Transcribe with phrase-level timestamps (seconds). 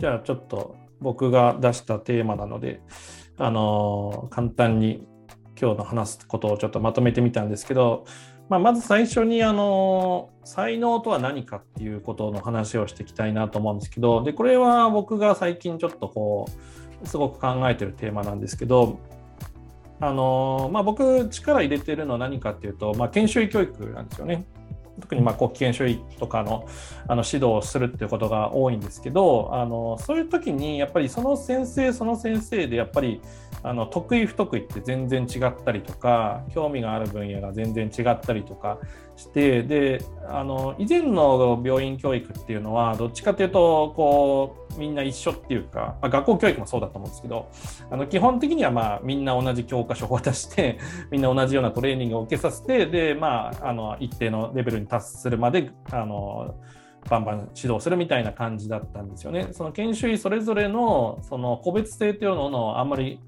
[0.00, 2.80] じゃあちょっと僕が出したテーマなので、
[3.36, 5.06] あの簡単に
[5.60, 8.06] 今日の話すことをちょっとまとめてみたんですけど、
[8.48, 16.46] まあ、まず最初にあの才能とは何かっていうことの話をしていきたいなと思うんですけどでこれは僕が最近ちょっとこ
[17.02, 18.98] うすごく考えてるテーマなんですけど
[20.00, 24.46] あの、まあ、僕力入れてるのは何かっていうと、まあ、研修医教育なんですよね。
[25.00, 26.66] 特にまあ国研修医とかの
[27.08, 33.20] あの指導をするっていうことが多いんですけどあのそういう時にやっぱりその先生その先生でやっぱり
[33.62, 38.78] あの得意不得意って全然違ったりとか興味がある分野が全然違ったりとか
[39.20, 47.50] してであの以前の病院教育っていうのはどっちかというとこうみんな一緒っていうか、まあ、学校教育もそうだと思うんですけど
[47.90, 50.78] あの基本的にはまあみんな同じ教科書を渡して
[51.12, 56.54] みんな同じようなトレーニングを受けさせてで、まあ、あの一定のレベルに達するまであの
[57.08, 59.48] バンバン指導するみたいな感じだったんですよね。
[59.52, 63.20] その研修医それぞれのその個別性というのをあんまり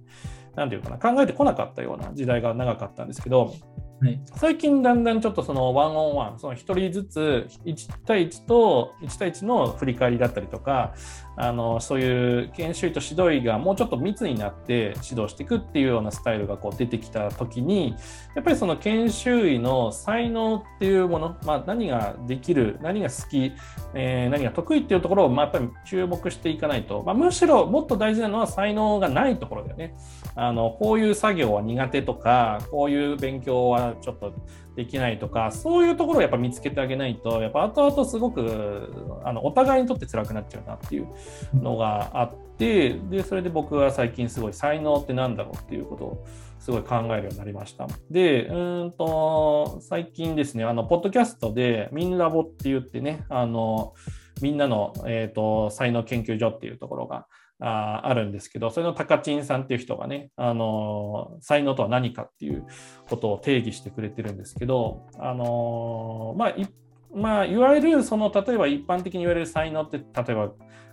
[0.57, 3.55] なんていうかな考えてこなかったような時代が長かったんですけど、
[4.03, 10.93] はい、最近だんだんちょっとそのワンオンワンその1人ずつ1対1と1対1の振り返りだったりとか
[11.37, 17.95] あのそういう研修医と指導医がもうちょっと密になって指導していくっていうようなスタイルがこう出てきた時に
[18.35, 23.53] やっぱりその研修医の才能っていうもの、まあ、何ができる何が好き、
[23.95, 29.95] えー、何が得意っていうところを、まあ、やっぱり注目していかないと、まあ、むしろもっと大事なのは才能がないところだよね。
[30.35, 34.33] あのこういう作業は苦手とかこういう勉強はちょっと
[34.77, 41.09] できないとかそういうところをやっぱ見つけてあげないとやっぱ後々すごくあのお互いにとって辛くなっちゃうなっていう
[41.55, 46.27] のがあってでそれで僕は最近すごい才能って何だろうっていうことを
[46.59, 47.89] すごい考えるようになりました。
[48.11, 53.95] で、うんと最近ですね、あのポッドキャストでミンラボって言ってね、あの
[54.41, 57.27] みんなの、えーと才能研究所っていうところが
[57.63, 62.67] ああるんですけど、それの高知さんっていう人がね、あの才能とは何かっていう
[63.09, 66.69] ことを定義してくれてるんですけど、あのまあ、い
[67.15, 70.53] まあ、いわゆるその例えば一般的に言われる才能って例えば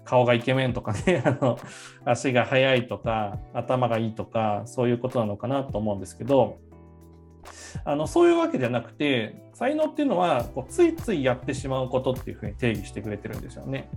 [0.09, 1.59] 顔がイケメンとかね あの
[2.03, 6.57] 足が速いとか頭がいいとかそういうことなのかなと思うんですけど
[7.85, 13.87] あのそういうわけじゃなくて才能っていうのはこうついついやってしまうことっていうふうに定義してくれてるんですよね。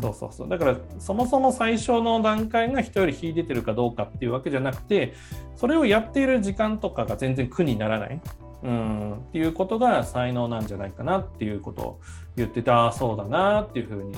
[0.00, 0.48] そうそうそう。
[0.48, 5.12] だからそもそも最初の段階が人より秀でてるかどうかっていうわけじゃなくて
[5.56, 8.20] それをやっている時間とかが全然苦にならない。
[8.62, 9.12] うん。
[9.12, 12.00] っていうことが才能なんじゃないかなっていうことを
[12.36, 14.16] 言ってたそうだなっていうふうに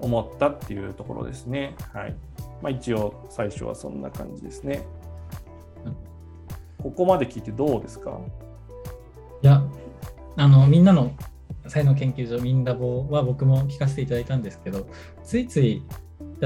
[0.00, 1.74] 思ったっていうところですね。
[1.92, 2.14] はい。
[2.62, 4.82] まあ、一応最初はそんな感じですね。
[6.82, 8.18] ここまで聞いてどうですか？
[9.42, 9.62] いや
[10.36, 11.12] あのみんなの
[11.66, 14.86] 才能研究所ミンラボは僕も聞かせていただいたんですけど
[15.22, 15.82] ついつい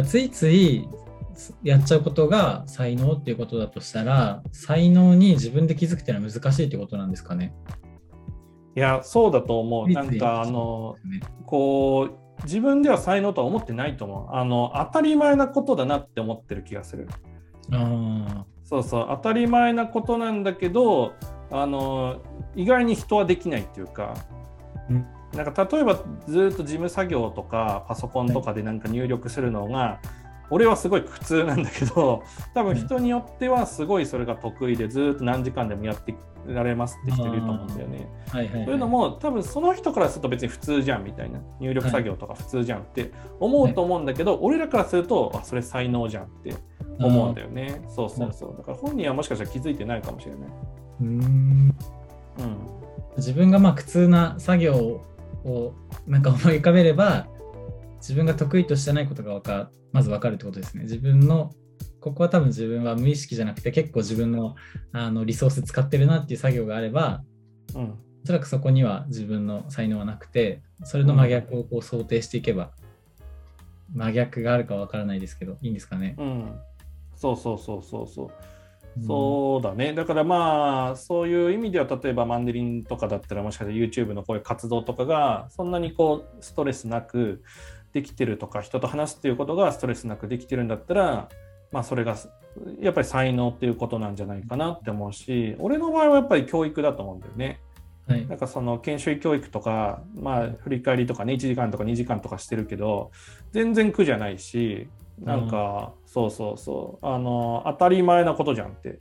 [0.04, 0.88] ついつい
[1.62, 7.54] やっちゃうことが才能っていうことだとしたら才能に自分で気づくっていうのは難しいってことなんですかね？
[8.76, 9.88] いやそうだと思う。
[9.88, 10.96] なんかあの、
[11.46, 14.34] こう自分では才能とは思ってないと思う。
[14.34, 17.08] あの当たり前なことだなって思ってる気がする。
[17.72, 21.14] あそうそう当たり前なことなんだけど
[21.50, 22.20] あの
[22.54, 24.14] 意外に人はできないっていうか
[25.34, 30.00] なんか例えばずっと事務作業とかパソコンとかでなんか入力するのが、
[30.50, 32.22] 俺はすごい苦痛なんだけど
[32.54, 36.14] 多分人によってはすごいそれが得意でずっと何時間でもやって
[36.46, 38.08] られますって人いると思うんだよね。
[38.28, 41.40] はいはいはい、いうのも多分その人からすると別に普通じゃんみたいな。
[41.58, 46.54] 入力作業とか普通じゃんって思うと思うんだけど、はい、俺らからするとあそれ才能じゃんって
[46.98, 47.80] 思うんだよね。
[47.88, 48.54] そうそうそう。
[48.58, 50.40] だから本人はもしかしたら気づいてないかもしれない。
[51.00, 51.08] うん。
[51.08, 51.74] うん。
[53.16, 55.00] 自分がまあ苦痛な作業
[55.44, 55.72] を
[56.06, 57.26] なんか思い浮かべれば
[58.04, 60.82] 自分が得意としてないことがかまず分かるってことですね。
[60.82, 61.52] 自分の
[62.00, 64.56] ここは多分自分は無意識じゃなくて結構自分の
[64.92, 67.22] あのリソース使ってるなっていう作業があれば、
[67.74, 72.72] うん、おそらくそこには自分の才能はなくてそれの真逆をこう想定していけば、
[73.94, 76.14] うん、真逆があるかわからないですけどいいんですかね？
[76.18, 76.60] うん、
[77.16, 78.30] そうそうそうそうそう。
[79.04, 79.92] そうだね。
[79.92, 87.42] だからまあ、そういう意味では、例えばマンデリンとかだったら、もしかして YouTube のこういう活動とかが、そんなにこう、ストレスなく
[87.94, 91.28] できてるとか、人と話すっていうことがストレスなくできてるんだったら、
[91.72, 92.16] まあ、それが
[92.80, 97.60] やっぱり才能っていうことなんじゃないかなって思うし、俺の場合はやっぱり教育だと思うんだよね。
[98.06, 103.10] はい、なんかその研修医教育とか、まあ、振り返りとかね1時間とか2時間とかしてるけど
[103.52, 104.88] 全然苦じゃないし
[105.22, 107.06] なんか、そうそうそう。
[107.06, 108.98] あの当たり前なことじゃんって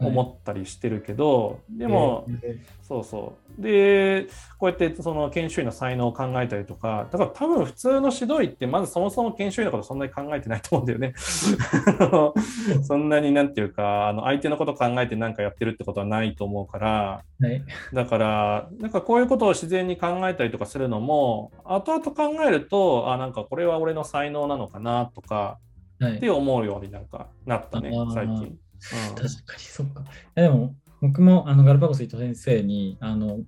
[0.00, 3.62] 思ったりしてるけど、でも、えそうそう。
[3.62, 4.28] で、
[4.58, 11.14] こうやってその研修医の才能を考えたりとか、だから多分普通の指導医って、まずそもそも研修医のことそんなに考えてないと思うんだよね。
[12.82, 17.62] そんなになんていうか、あの相手のこと考えて何かやってるってことはないと思うから、ーはい。
[17.92, 25.58] だから、なんかこういうことを自然に考えたりとかするのも、後々考えると、あ、なんかこれは俺の才能なのかなとか、
[26.00, 26.16] はい。
[26.18, 28.58] って思うようになんかなったね最近。
[29.08, 30.02] うん確かに、そっか。
[30.02, 30.04] い
[30.34, 33.40] やでも、僕もあのガルパゴス伊藤先生にあの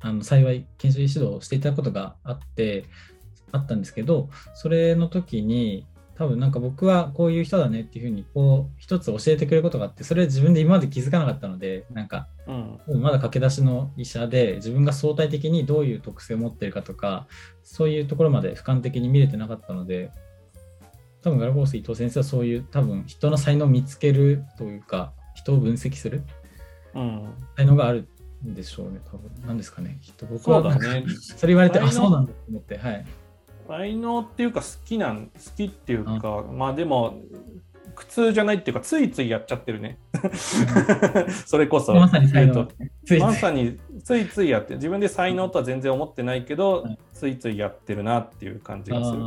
[0.00, 2.84] あの幸い研修医指導をしていただくことがあって、
[3.52, 17.26] あったんですけど、それの時に、多分なんか僕はこういう人だねっていうふうに、こう、一つ教えてくれることがあって、それ自分で今まで気づかなかったので、なんか、うんまだ駆け出しの医者で、自分が相対的にどういう特性を持っているかとか、
[17.62, 20.10] そういうところまで俯瞰的に見れてなかったので、
[21.22, 26.22] 多分ガルパゴス伊藤先生はそういう多分人の才能を見つけるというか、人を分析する
[26.94, 28.08] うん、才能がある
[28.44, 29.30] んでしょうね、多分。
[29.46, 30.62] なんですかね、きっと僕は。
[30.62, 31.04] そうだね。
[31.36, 33.06] それ言われて、あ、そうなんだと思って、はい。
[33.68, 37.20] 才能っていうか好きなん好きっていうか、まあでも
[37.94, 39.98] 苦痛じゃないっていうかついついやっちゃってるね。
[41.46, 41.94] それこそ。
[41.94, 42.54] まさに才能。
[42.54, 42.74] 言うと。
[43.04, 43.20] ついつい。
[43.20, 49.18] まさについついやって自分で才能とは全然思ってないけど、はいついついやってるなっていう感じがする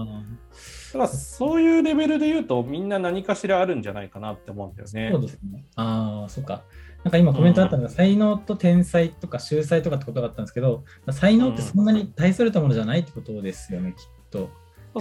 [0.94, 5.66] だあからそういうレベルで言うとみんな何かしらあるんじゃないかなって思うんだよーねそうですね。
[5.76, 6.64] ああ、そっか。
[7.04, 14.50] なんか今コメントあったのが、才能と天才とか秀才とかってことだったんですけど、才能ってそんなに大それたものじゃないってことですよね、きっと。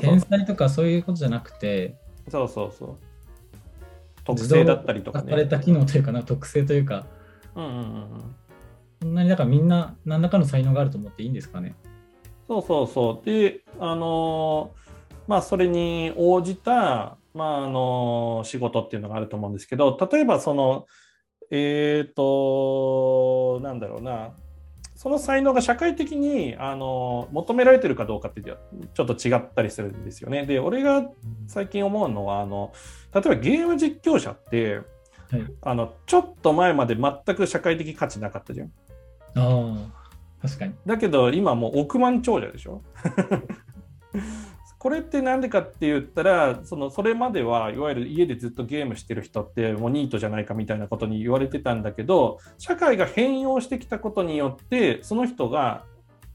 [0.01, 1.97] 天才とかそういうことじゃなくて、
[2.29, 2.97] そうそうそう
[4.25, 7.07] 特性だったりとかねされた機能というかな、特性というか、
[7.55, 8.35] うんうんうんうん
[9.03, 11.75] そんなにだからみんな何らかの才能があると思っていいんですかね？
[12.49, 13.27] そうそうそう。
[13.27, 14.83] で、あのー
[15.27, 20.87] まあ、それに応じた、まあ、あのー仕事っていうのがあると思うんですけど、例えば、その、
[21.51, 24.35] えっ、と、なんだろうな、
[24.95, 28.55] その才能が社会的に、あのー求められてるかどうかってちょ
[29.05, 30.47] っと違ったりするんですよね。
[30.47, 31.05] で、俺が
[31.47, 32.73] 最近思うのは、あの、
[33.15, 34.77] 例えばゲーム実況者って、
[35.31, 38.73] はいあの、ちょっと前まで全く社会的価値なかったじゃん。
[39.35, 40.75] ああ、確かに。
[40.85, 42.83] だけど今もう億万長者でしょ
[44.83, 55.85] これって何でかって言ったらそのそれまではいわゆる家でずっとゲームしてる人ってもうニートじゃないかみたいなことに言われてたんだけど社会が変容してきたことによってその人が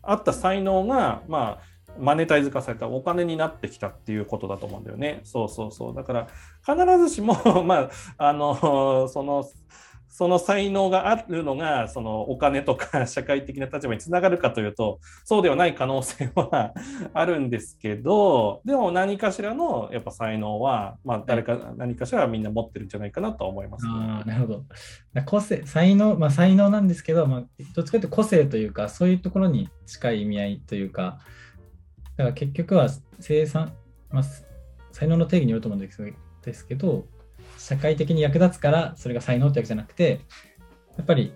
[0.01, 1.61] あった才能がまあ
[1.99, 5.19] マネタイズ化されたお金になってきたっていうことだと思うんだよね。
[5.25, 5.93] そうそうそう。
[5.93, 6.27] だから
[6.65, 7.35] 必ずしも
[7.67, 9.43] まああのその
[10.17, 16.73] その才能があるのがそのお金とか 社会的な立場につながるかというとそうではない可能性は
[17.13, 24.63] あるんですけどでも何かしらのやっぱ才能は、まあ、誰か何かしらみんな持ってるんじゃないかなとは思います、ああ、なるほど。
[25.27, 27.43] 個性、才能、まあ才能なんですけど、まあ、
[27.75, 31.19] どっちかというと個性というか、そういうところに近い意味合いというか、
[32.15, 32.87] だから結局は
[33.19, 33.73] 生産、
[34.09, 34.23] まあ、
[34.91, 35.81] 才能の定義によると思うん
[36.41, 37.05] ですけど、
[37.57, 40.21] 社会的に役立つからそれが才能ってわけじゃなくて、
[40.97, 41.33] やっぱり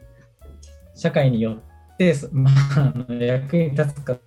[0.96, 1.62] 社会によ
[1.94, 4.18] って、そまあ、役に立つか、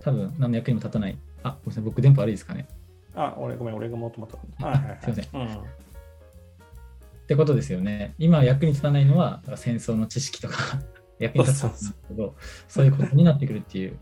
[0.00, 1.18] 多分何の役にも立たない。
[1.42, 2.66] あ、ごめんなさい、僕電波悪いですかね。
[3.14, 8.14] あ俺ごめん俺がもっともっと はいはいはいすいませんうんってことですよね。
[8.18, 10.80] 今役に立たないのは戦争の知識とか
[11.20, 12.34] 役に立つんですけど、
[12.66, 13.98] そういうことになってくるっていう。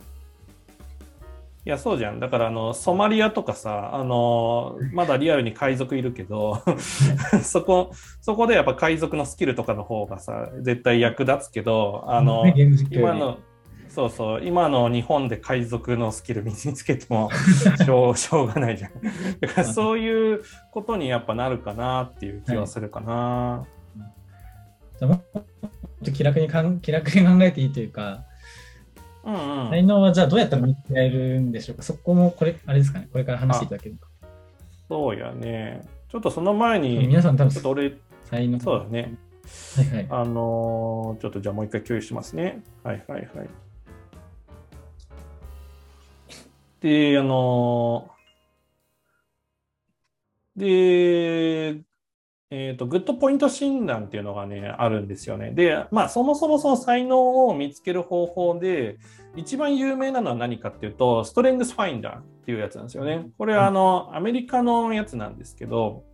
[1.67, 2.21] いやそうじゃん。
[2.21, 6.63] だからあのソマリアとかさあのまだリアルに海賊いるけど
[7.43, 12.47] そこそこでやっぱ海賊のスキルとかの方がさ絶対役立つけどあの、
[12.93, 13.39] 今の
[13.89, 17.31] そうそう今の日本で海賊のスキル身につけても
[17.85, 18.93] しょうしょうがないじゃん。
[19.41, 23.67] だからそういうことにやっぱなるかなっていう気はするかな、
[25.01, 25.23] じゃあもっ
[26.05, 28.23] と気楽にかん気楽に考えていいというか、
[29.27, 31.83] うんうん才能はじゃあどうやったら見つけられるんでしょうか？
[31.83, 33.09] そこもこれ、あれですかね？
[33.13, 34.07] これから話していただけると。
[34.89, 37.93] そうやねちょっとその前に皆さん多分ちょっと俺
[38.31, 38.61] 才能。
[38.61, 39.15] そうだね
[39.77, 40.07] はいはい。
[40.11, 42.63] あのーちょっとじゃあもう一回共有しますね。
[42.85, 43.49] はいはいはい。
[46.81, 48.17] で、あのー
[50.57, 51.81] で、
[52.51, 55.51] えっ、と、グッドポイント診断っていうのがね、あるんですよね。
[55.51, 58.99] で、まあ、そもそもその才能を見つける方法で、
[59.35, 63.27] 一番有名なのは何かっていうと、ストレングスファインダーっていうやつなんですよね。
[63.37, 66.05] これはあの、アメリカのやつなんですけど、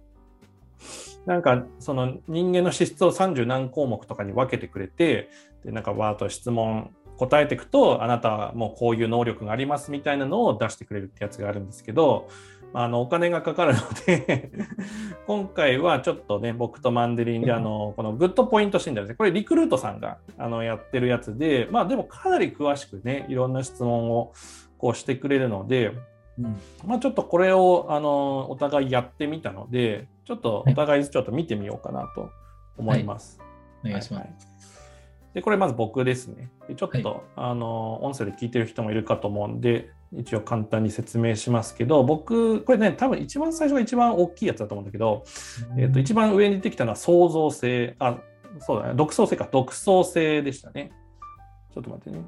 [1.27, 5.31] なんかその人間の資質を30何項目とかに分けてくれて
[5.65, 12.29] でなんかわーっと質問答えていくとあなたはもうこういう能力がありますみたいなのを出してくれるってやつがあるんですけど
[12.75, 14.51] あのお金がかかるので
[15.27, 24.33] 今回はちょっとね、僕とマンデリンで、あのこのグッドポイント診断ですね、これリクルートさんがあのやってるやつで、まあでもかなり詳しくね、いろんな質問を
[24.79, 25.93] こうしてくれるので、
[26.39, 32.31] うんまあちょっとこれをあのお互いやってみたので、ちょっとお互いちょっと見てみようかなと
[32.79, 33.41] 思います。
[33.85, 34.21] お願いします。
[34.21, 34.53] はいはい
[35.35, 36.51] で、これまず僕ですね。
[36.69, 45.25] でちょっと、あの、音声で聞いてる人もいるかと思うんで、一応簡単に説明しますけど、僕、これね、多分一番最初が一番大きいやつだと思うんだけど、
[45.79, 48.19] えっ、と、一番上に出てきたのは創造性、あ、
[48.61, 50.93] そうだね、独創性か、独創性でしたね。
[51.73, 52.25] ちょっと待ってね。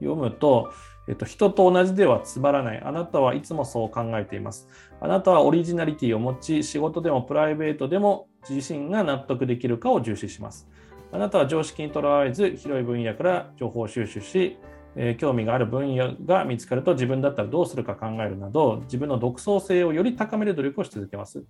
[0.00, 0.70] 読むと、
[1.08, 2.82] えっと、人と同じではつまらない。
[2.82, 4.68] あなたはいつもそう考えています。
[5.00, 10.68] あなたはオリジナリティを持ち、仕事でもプライベートでも自身が納得できるかを重視します。
[11.12, 14.58] あなたは常識にとらわれず、広い分野から情報収集し、
[14.98, 21.44] えー興味がある分野が見つかると自分だったらどうするか考えるなど、自分の独創性をより高める努力をし続けます。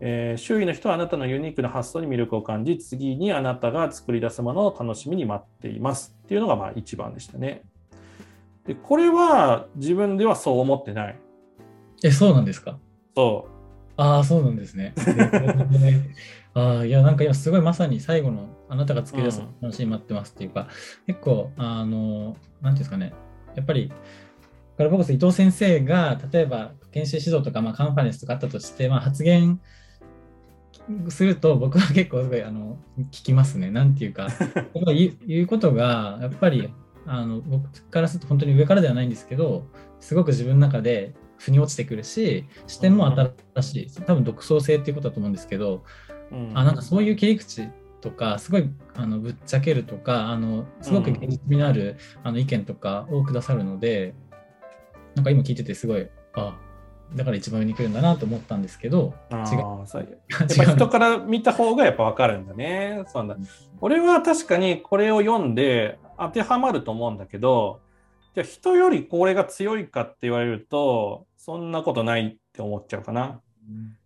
[0.00, 6.14] えー周囲の人はあなたのユニークな発想に魅力を感じ、次にあなたが作り出すものを楽しみに待っています。
[6.24, 7.62] っていうのがまあ一番でしたね。
[8.66, 11.18] で、これは自分ではそう思ってない。
[12.04, 12.78] え、そうなんですか？
[13.16, 13.48] そ
[13.96, 14.94] ああ、そうなんですね。
[16.54, 20.68] ああ、いや、なんか今すごいまさに最後のあなたが作り出す楽しみに待ってますっていうか、
[21.06, 21.88] 結構、あの、
[22.26, 22.36] なんてい
[22.68, 23.12] うんですかね、
[23.56, 23.92] やっぱり、
[24.78, 29.60] ガラパゴス伊藤先生が、例えば研修指導とか、まあ、カンファレンスとかあったとして、まあ、発言
[31.08, 32.78] すると、僕は結構すごいあの
[33.10, 33.70] 聞きますね。
[33.70, 34.28] なんていうか、
[35.26, 36.72] 言うことが、やっぱり
[37.06, 39.66] あの僕からすると本当に上からではないんですけど、
[39.98, 45.82] すごく自分の中で腑に落ちてくるし、視点も新しい、多分独創性っていうことだと思うんですけど、
[46.30, 46.34] う。
[46.34, 47.68] うんあなんかそういう切り口
[48.00, 54.14] とか、すごいあのぶっちゃけるとか、あのすごく現実味のある、あの意見とかをくださるので、
[55.14, 56.58] なんか今聞いててすごい、あ
[57.14, 59.36] だから一番上に来るんだなと思ったんですけど、違う。
[59.36, 63.02] あーそう やっぱ人から見た方がやっぱ分かるんだね。
[63.06, 63.36] そうな
[63.80, 67.80] 俺は確かにこれを読んで当てはまると思うんだけど、
[68.34, 73.40] じゃあ人よりこれが強いかって言われると、そんなことないって思っちゃうかな。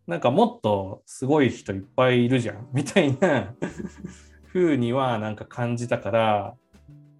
[0.06, 3.54] なんかもっとすごい人いっぱいいるじゃん、 みたいな
[4.52, 6.54] 風にはなんか感じたから、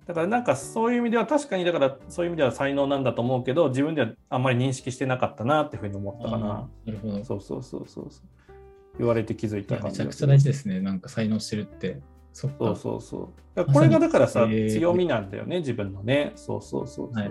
[0.07, 6.69] だからなんかそういう意味では確かにだからそういう意味では才能なんだと思うけど、自分ではあんまり認識してなかったなっていうふうに思ったかな。
[6.85, 7.25] なるほど。
[7.25, 8.11] そうそうそうそう。
[8.99, 10.81] 言われて気づいた感じめちゃくちゃ大事ですね。
[10.81, 12.01] なんか才能してるって。
[12.33, 12.49] そ。
[12.59, 13.65] そうそうそう。
[13.65, 16.33] これがだからさ、強みなんだよね、自分のね。
[16.37, 17.19] そうそうそうそう。
[17.19, 17.31] はい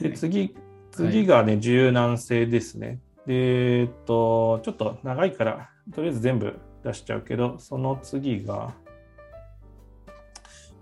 [0.00, 0.12] で。
[0.12, 0.54] 次、
[0.90, 3.00] 次がね、柔軟性ですね。
[3.26, 8.74] で、えっと、ちょっと長いから、とりあえず全部出しちゃうけど、その次が、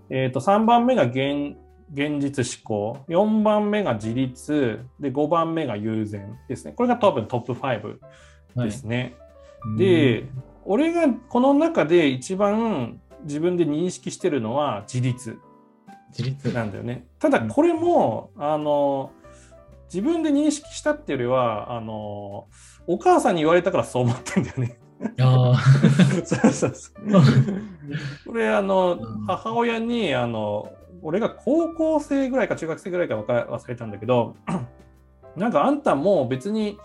[0.09, 1.55] えっと、3番目が現
[1.93, 6.71] 現実思考、4番目が自立、で、5番目が友禅ですね。
[6.71, 7.81] これが多分トップ5はい
[8.63, 9.15] ですね。
[9.65, 10.25] うんで、
[10.65, 15.37] 俺がこの中で一番自分で認識してるのは自立
[16.09, 16.51] 自立。
[16.51, 17.05] なんだよね。
[17.19, 19.11] ただこれも、あの
[19.93, 22.47] 自分で認識したっていうよりはあの
[22.87, 24.79] お母さんに言われたからそう思ってんだよね。
[25.19, 25.61] あ
[26.23, 27.03] そうそうそう。
[28.25, 30.71] これあのうん母親にあの
[31.01, 34.35] 俺が高校生ぐらいか中学生ぐらいか忘れたんだけど
[35.35, 36.77] なんかあんたもう別に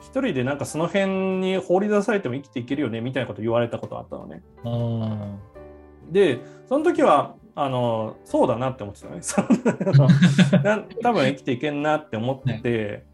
[0.00, 4.42] 一人でなんかその辺に放り出されても生きていけるよねみたいなこと言われたことあったのね。
[4.64, 5.38] あ。
[5.48, 5.52] あ
[6.10, 10.88] でその時はあのそうだなって思ってたのね。
[11.02, 13.06] 多分生きていけんなって思ってて、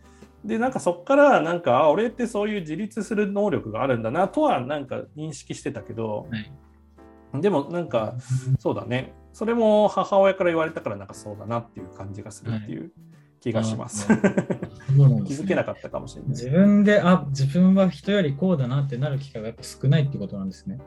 [0.44, 6.26] でなんかそっからなんかあ俺ってそういう自立する能力があるんだなとはなんか認識してたけど。
[7.34, 8.14] でもなんか
[8.58, 12.90] そうだねそれも母親から言われたからなんかそうだなっていう感じがするっていう
[13.40, 14.06] 気がします。
[14.06, 14.18] すね
[15.26, 16.30] 気づけなかったかもしれない。
[16.30, 20.78] 自分で、あ、自分は人よりこうだなってなる機会がやっぱ少ないってことなんですね。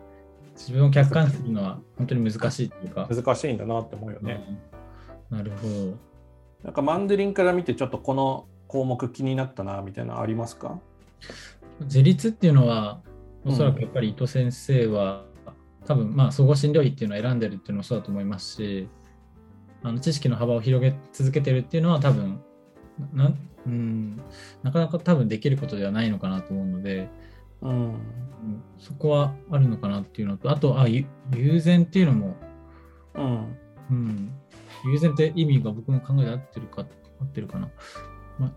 [0.68, 3.08] 自分を客観視するのは本当に難しいっていうか。
[3.10, 4.46] 難しいんだなって思うよね。
[5.32, 5.98] うんなるほど。
[6.64, 10.78] なんかマンデリンから見てちょっとこの項目気になったなみたいなのありますか？
[11.82, 13.12] 自立っていうのは、うん
[13.44, 15.26] おそらくやっぱり伊藤先生は、
[15.88, 18.88] 多分まあ総合診療医っていうのを選んでるっていうのもそうだと思いますし、
[19.82, 22.40] あの知識の幅を広げ続けてるっていうのは多分
[23.14, 23.34] な,、
[23.66, 24.22] うん、
[24.62, 27.10] なかなか多分できることではないのかなと思うので、
[27.62, 27.72] うん。
[27.72, 28.00] うん
[28.80, 32.36] そこはあるのかなっていうのと、あと、あ、ゆ友禅っていうのも、
[33.14, 33.58] うん。
[33.92, 34.34] うん、
[35.14, 36.82] って意味が僕も考えて合ってるか、
[37.22, 37.70] 合ってるかな。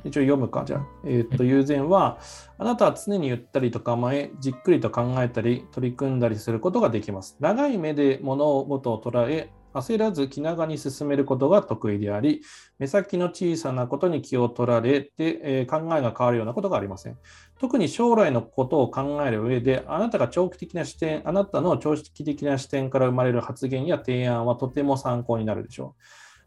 [0.04, 0.86] 一応読むか、じゃあ。
[1.04, 2.18] えーっと、友禅は、
[2.56, 7.36] あなたは常にゆったりと構え、じっくりと考えたり、取り組んだりすることができます。
[7.40, 12.42] 長い目で物事を捉え、焦らず気長に進めることが得意であり、
[12.78, 15.12] 目先の小さなことに気を取られて、
[15.42, 17.18] えー、考えが変わるようなことがありません。
[17.58, 26.02] 特に将来のことを考える上で、あなたが長期的な視点、あなたの長期的な視点から生まれる発言や提案はとても参考になるでしょう。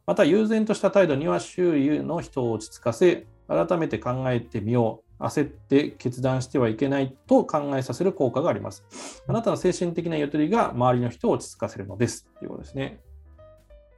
[0.06, 5.08] また、悠然とした態度には周囲の人を落ち着かせ、改めて考えてみよう。
[5.20, 8.86] 焦って決断してはいけないと考えさせる効果があります。
[9.28, 13.02] あなたの精神的なゆとりが周りの人を落ち着かせるのですということですね。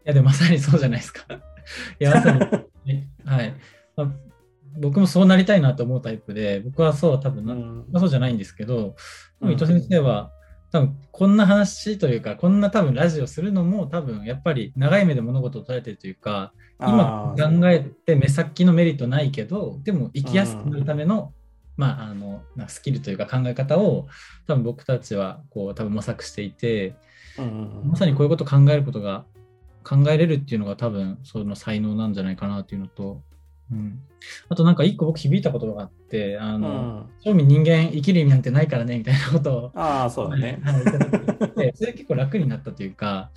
[0.06, 1.26] いや、でもまさにそうじゃないですか。
[2.00, 2.32] いや、まさ
[2.86, 3.54] に、 はい。
[3.96, 4.12] まあ、
[4.80, 8.96] 僕もそうなりたいなと思うタイプで、僕はそう多分な、うん、まあ、そうじゃないんですけど、
[9.44, 10.32] 伊藤先生は、
[10.72, 21.34] 多分こんな話というか、こんな多分ラジオするのも多分やっぱり長い目で物事を捉えてるというか、今考えて目先のメリットないけど、でも生きやすくなるための、
[21.76, 24.08] まあ、あのスキルというか考え方を
[24.48, 26.96] 多分僕たちはこう多分模索していて、
[27.84, 29.26] まさにこういうことを考えることが
[29.90, 33.24] 考えれるっていうのが多分その才能なんじゃないかなっていうのと、
[33.72, 34.00] うん、
[34.48, 40.62] あとなんか一個僕響いたことがあって、あの、正、う、味、ん、人間生きる意味なんてないからねみたいなことを、ああ、そうだね。
[40.64, 43.32] はい、それ結構楽になったというか、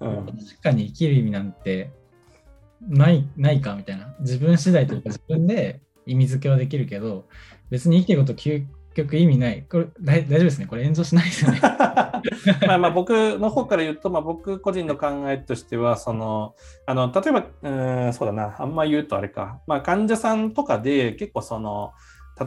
[0.00, 1.92] うん、確かに生きる意味なんて
[2.88, 7.26] ないないかみたいな、自分次第というか自分で意味付けはできるけど、
[7.70, 8.34] 別に生きてること
[8.94, 9.66] 結局意味ない。
[9.68, 10.66] これ大大丈夫ですね。
[10.66, 11.60] これ炎上しないですよね。
[12.66, 16.54] まあまあ僕の方から言うと、まあ、僕個人の考えとしては、その
[16.86, 21.92] あの例えばうん、そうだな、あんま言うとあれか、まあ、患者さんとかで結構その、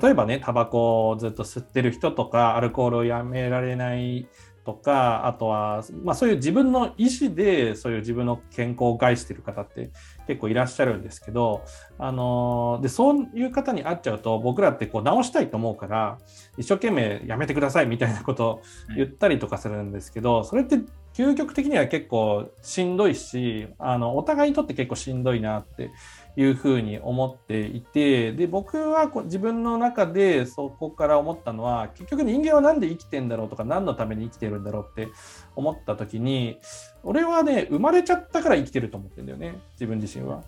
[0.01, 4.27] 例えばね、タバコをずっと吸ってる人とか、アルコールをやめられない
[4.67, 9.91] とか、あとは、まあ、そういう自分の意思で、そういう自分の健康を害してる方って
[10.27, 11.63] 結構いらっしゃるんですけど、
[11.97, 16.17] あのでそういう方に会っちゃうと、僕らってこう直したいと思うから、
[16.57, 18.61] 一生懸命やめてくださいみたいなことを
[18.97, 20.79] 言ったりとかするんですけど、それって
[21.13, 25.91] 究極的には結構しんどいし、あのお互いにとって結構しんどいなって
[26.37, 35.09] いうふうに思っていてで僕は自分の中でそこから思ったのは結局人間は何で生きてんだろうとか何のために生きてるんだろうって
[35.55, 36.59] 思った時に
[37.01, 40.43] 俺はね生まれちゃったから生きてると思ってんだよね自分自身は。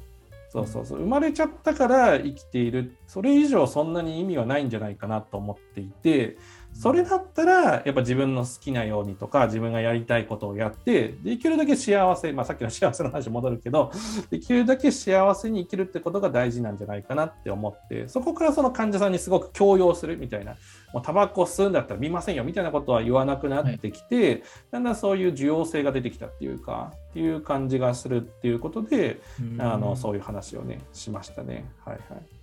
[0.52, 6.38] そうそうそう生まれちゃったから生きているそれ以上そんなに意味はないんじゃないかなと思っていて
[6.80, 13.92] それだったら、やっぱ自分の好きなようにとか、自分がやりたいことをやって、できるだけ幸せ、まあさっきの 幸せの話戻るけど、
[14.30, 20.56] できるだけ幸せに生きるってことが大事なんじゃないかなって思って、そこからその患者さんにすごく強要するみたいな、
[20.94, 29.20] もうタバコ吸うんだったら見ませんよみたいなことは言わなくなってきて、はい、だんだんそういう需要性が出てきたっていうか、っていう感じがするっていうことで、
[29.58, 31.70] あのそういう話をね、しましたね。
[31.84, 32.39] はいはい。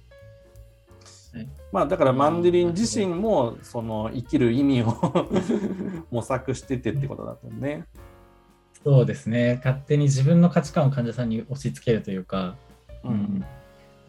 [1.73, 4.97] まあだからマンデリン自身もその生きる意味を
[6.11, 7.85] 模索しててってことだとね。
[8.85, 9.61] そうですね。
[9.65, 12.57] 勝手に自分の価値観を患者さんに押し付けるというか、
[13.03, 13.47] うん、うん、こ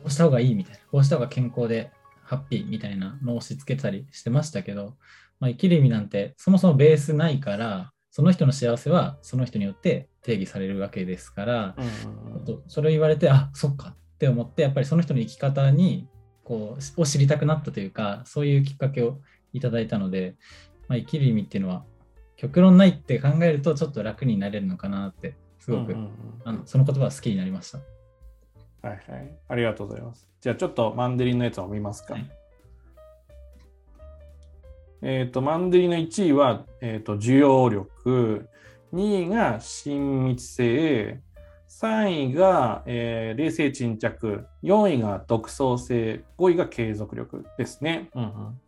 [0.06, 1.92] うした方がいいみたいなこうした方が健康で
[2.24, 4.96] ハッピーみたいなのを押し付けたりしてましたけど、
[5.40, 16.08] まあ、生きる意味なんてそもそもベースないからその人の幸せはその人によって定義されるわけですから、うんうん、それを言われてあそっかって思ってやっぱりその人の生き方に
[16.48, 19.20] こうを知りたくなったというかそういうきっかけを
[19.52, 20.36] いただいたので、
[20.88, 21.84] まあ、生きる意味っていうのは
[22.38, 26.10] 極論ないって考えるとちょっと楽になれるのかなってすごく、うんうんうん、
[26.46, 27.80] あのその言葉は好きになりました。
[28.82, 29.38] はいはい。
[29.50, 30.30] ありがとうございます。
[30.40, 32.14] じゃあちょっとマンデリンのやつを見ますか。
[32.14, 32.32] はい、
[35.02, 38.48] えっ、ー、と、マンデリンの1位は、えっ、ー、と、需要力、
[38.94, 41.20] 2位が親密性、
[41.69, 48.10] 3位が、えー、冷静沈着、4位が独創性、5位が継続力ですね。
[48.15, 48.62] うんうん、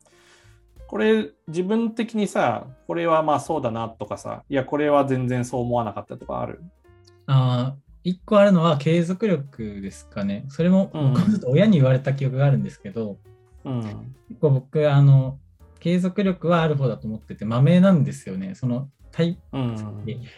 [0.87, 6.61] これ、自分的にさ、これはまあそうだなとかさ、いや、これは全然そう思わなかったとかある？
[7.25, 10.45] ああ、1個あるのは継続力ですかね。
[10.49, 13.17] それも、僕ずっと親に言われた記憶があるんですけど、
[13.63, 13.81] うん、
[14.29, 15.39] 結構僕、あの、
[15.79, 18.55] 継続力はある方だと思ってて、まめなんですよね。
[18.55, 19.75] そのタイ、うん、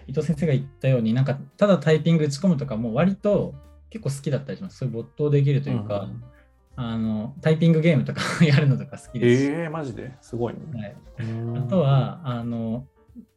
[0.07, 3.53] 伊藤先生が言ったようになんかただタイピング打ち込むとかも割と
[3.89, 4.77] 結構好きだったりします。
[4.77, 6.07] そういう没頭できるというか、
[6.77, 9.43] うん、あのタイピングゲームとか やるのとか好きです。
[9.45, 10.13] えー、マジで？
[10.21, 10.59] すごいね、
[11.17, 12.87] はい、あとはあの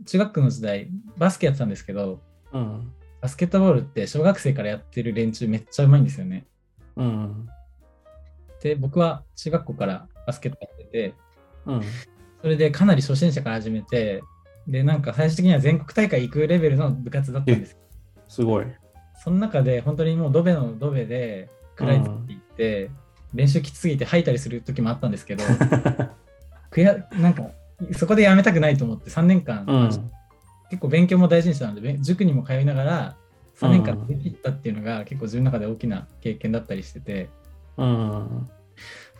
[0.06, 2.20] 中学の時代バスケやってたんですけど、
[2.52, 6.46] うん、バスケットボールって小学生からやってる連中めっちゃうまいんですよね、
[6.96, 7.48] うん、
[8.62, 11.14] で僕は中学校からバスケットやってて、
[11.66, 11.82] うん、
[12.40, 14.22] それでかなり初心者から始めて
[14.66, 17.76] で、なんか最終的には全国大会行くレベルの部活だったんです。
[18.28, 18.66] すごい。
[19.22, 21.48] その中で本当にもうドベのドベで
[21.78, 22.90] 食らいついていって、うん、
[23.34, 25.44] 練習きつすぎて吐いたりする時もあったんですけど、
[26.70, 27.50] くやなんか
[27.92, 29.88] そこでやめたくないと思って3年間、うん、
[30.70, 33.16] 結構勉強も大事にしたので、塾にも通いながら
[33.60, 37.28] 3年間できったっていうのが結構自分の中で大きな経験だったりしてて、
[37.76, 38.48] うん。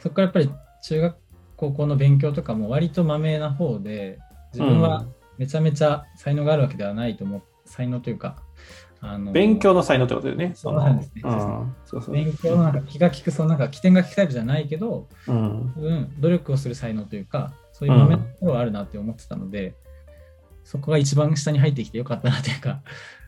[0.01, 0.51] そこからやっぱり
[0.83, 1.17] 中学
[1.57, 4.19] 高校の勉強とかも割とまめな方で
[4.53, 5.07] 自分は
[5.39, 8.43] めちゃめちゃ才能があるわけではないと思う才能というか
[9.01, 10.53] あの勉強の才能ってことだよね。
[10.55, 11.23] そうなんですね。
[12.11, 15.73] 勉強のなんか気が利くそのなんか起点が利くタイプじゃないけどうん。
[15.77, 19.75] 多分努力をする才能というかそういうまめなところはあるなって思ってたので、
[20.65, 22.81] そこが一番下に入ってきてよかったなというか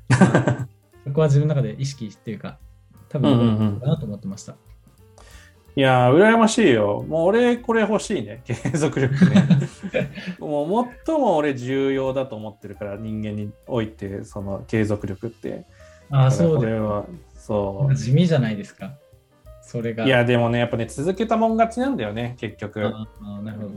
[1.05, 2.59] そこは自分の中で意識っていうか
[3.09, 4.57] 多分なと思ってました。
[5.78, 7.04] いやー、羨ましいよ。
[7.06, 8.40] もう俺、これ欲しいね。
[8.48, 9.46] 継続力ね。
[10.40, 15.66] もう最も俺重要だと思ってるから、人間において、その継続力って。
[16.10, 17.04] ああ、そうでこれは、
[17.36, 18.94] そ地味じゃないですか。
[19.66, 20.05] それが。
[20.05, 20.07] う。
[20.07, 22.81] いや、でもね、やっぱね、続けたもん勝ちなんだよね、結局。
[22.81, 22.90] だ。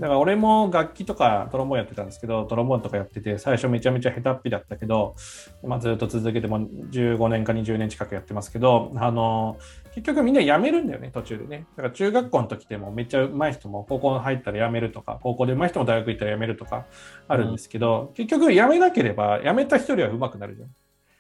[0.08, 5.16] から俺も楽器とかトロンボーンやってたんですけど、トロンボーンとかやってて、最初めちゃめちゃ下手っぴだったけど、
[5.64, 9.58] まあ、ずっと続けても15年か20年近くやってますけど、あの
[9.96, 11.66] 結局みんな辞めるんだよね、途中でね。
[11.76, 16.86] だから中学校の時でもめっちゃ上手い人も高校入ったら辞めるとか、高校で上手い人も大学行ったら辞めるとか
[17.28, 20.70] あるんですけど、結局辞めなければ辞めた人よりは上手くなるじゃん。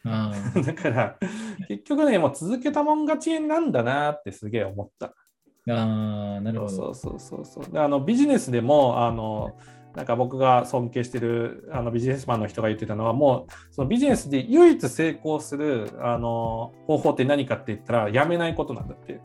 [0.05, 0.31] あ
[0.65, 1.17] だから、
[1.67, 5.07] 結局ね、もう続けたもん勝ちなんだなってすげえ思った。
[5.07, 6.71] あ、ああなるほど。
[6.71, 9.51] そうそうそうそうであのビジネスでもあの
[9.95, 19.19] なんか僕が尊敬してるあのビジネスマンの人が言ってたのはもうそのビジネスで唯一成功するあの方法って何かって言ったらやめないことなんだって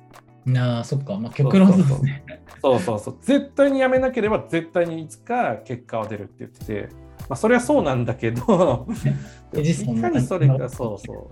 [0.56, 1.16] ああ、そっか。
[1.16, 2.24] まあ、極論そうですね。
[2.60, 6.88] そうそうそう絶対にやめなければ絶対にいつか結果は出るって言ってて、
[7.28, 8.86] まあ、それはそうなんだけど
[9.54, 11.28] いかにそれがそうそ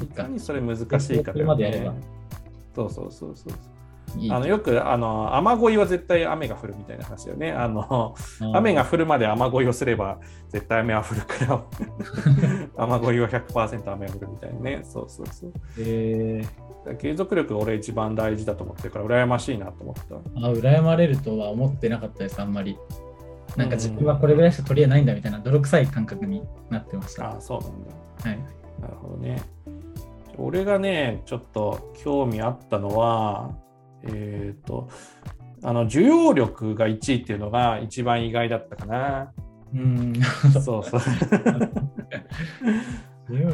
[0.00, 1.92] ういかかにそれ難しいかだよね
[2.74, 3.52] そうそうそうそう
[4.30, 7.52] あのよくあの雨乞いは絶対雨が降るみたいな話だよね。
[7.52, 11.64] あのあー雨が降るまで雨乞いをすれば絶対雨は降るから
[12.84, 14.80] 雨乞いは100%雨が降るみたいなね。
[14.82, 15.52] そうそうそう。
[15.78, 16.44] え
[16.98, 20.14] 継続力が俺一番大事だと思ってるから羨ましいなと思った。
[20.40, 22.76] ー、あ羨まれるとは思ってなかったです、あんまり。
[23.56, 27.30] なんか自分はこれぐらいしか取り柄ないんだみたいな泥臭い感覚になってました。
[27.30, 27.90] ああ、そうなんだ。
[28.30, 28.38] はい。
[28.80, 29.42] なるほどね。
[30.38, 33.54] 俺がね、ちょっと興味あったのは、
[34.04, 34.88] えっ、と、
[35.62, 39.32] あの、需要力が1位っていうのが一番意外だったかな。
[39.74, 40.14] うん。
[40.62, 41.00] そうそう。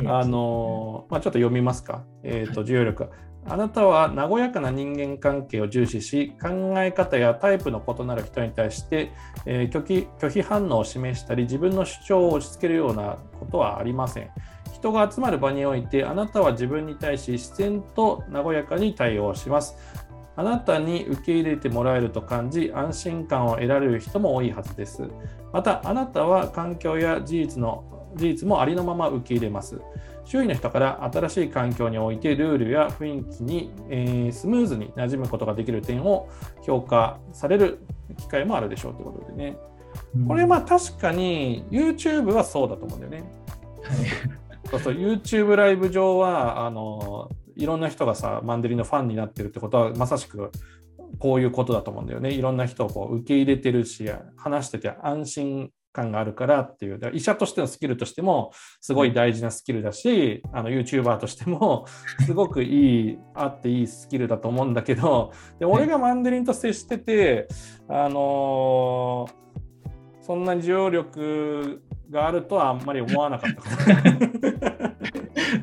[0.06, 2.04] あのまあ、ちょっと読みますか。
[2.22, 3.10] えっ、と、重要力。
[3.48, 9.12] あなたは和やかな人間関係を重視し、考え方やタイプの異なる人に対して、
[9.44, 14.30] え拒否拒否反応を示したり、自分の主張を押し付けるようなことはありません。
[14.74, 19.76] 人が集まる場において、あなたは自分に対し自然と和やかに対応します。
[20.38, 25.08] あなたに受け入れてもらえると感じ、安心感を得られる人も多いはずです。
[25.52, 29.80] また、あなたは環境や事実の事実もありのまま受け入れます。
[30.26, 36.28] 周囲の人から新しい環境においてルールや雰囲気に、えースムーズに馴染むことができる点を
[36.62, 37.78] 評価される
[38.18, 39.56] 機会もあるでしょうということでね。
[40.28, 43.32] これまあ確かに YouTube はそうだと思うんだよね。
[43.82, 50.50] はいそうそう YouTube ライブ上はあのいろんな人がさマンデリのファンになってるってことはまさしく
[51.18, 52.32] こういうことだと思うんだよね。
[52.32, 56.98] いろんな人をこう受け入れてるし話してて安心感があるからっていう。
[56.98, 61.86] だから医者としてのスキルとしてもすごい大事なスキルだし、あの YouTuber としても
[62.26, 67.48] すごくいいあっていいスキルだと思うんだけどで俺がマンデリンと接してて
[67.88, 69.46] あのー
[70.26, 71.80] そんな需要力
[72.10, 73.62] があるとはあんまり思わなかった。
[73.62, 73.70] か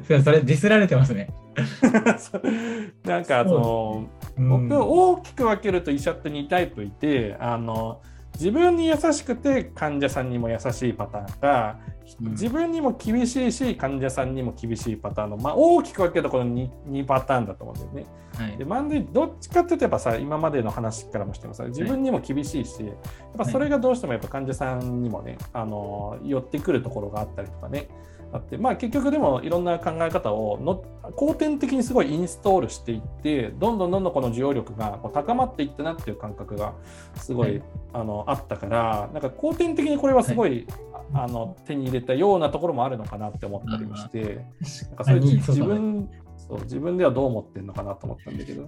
[0.24, 1.28] それディスられてますね。
[3.04, 4.70] なんかそのうん。
[4.70, 8.02] 僕大きく分けると医者って2タイプいてあの
[8.34, 11.80] 自分に優しくて患者さんにも優しいパターンか
[12.22, 12.32] うん。
[12.32, 18.06] 自分にも厳しいし患者さんにも厳しいパターンの、まあ、大きく分けるとこの 2, 2パターンだと思うんだよね。
[18.36, 18.58] はい。
[18.58, 22.96] でマンどっちかって言えばさ今までの話からもしてもさ自分にも厳しいし、やっ
[23.38, 27.88] ぱそれがどうしてもやっぱ患者さんにもねあの寄ってくるところがあったりとかね
[28.34, 36.74] あってまあ結局でもいろんな考え方をの後天的にすごいインストールしていってどんどんどんどんこの需要力がこう高まっていったなっていう感覚が
[37.16, 37.64] すごい、はい。
[37.94, 40.66] あのあったからなんか後天的にこれはすごい、
[41.14, 44.46] あの手に入れたようなところもあるのかなって思ったりもして
[44.88, 45.68] なんかそれ自そうだね。
[45.68, 48.68] 分そう自分ではどう思ってるのかなと思ったんだけど。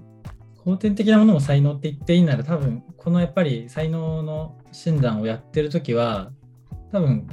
[0.63, 6.31] 後天的なものも才能って言っていいなら多分このやっぱり才能の診断をやってる時は
[6.91, 7.27] 多分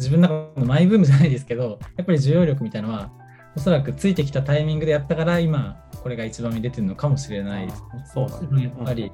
[0.00, 3.10] 自分の中のマイブームじゃないですけどやっぱり需要力みたいなのは
[3.56, 7.66] おそらくついてきたタイミングでやったから今これが一番見出てるのかもしれない。
[7.66, 7.82] です、
[8.16, 9.12] あーそうやっぱり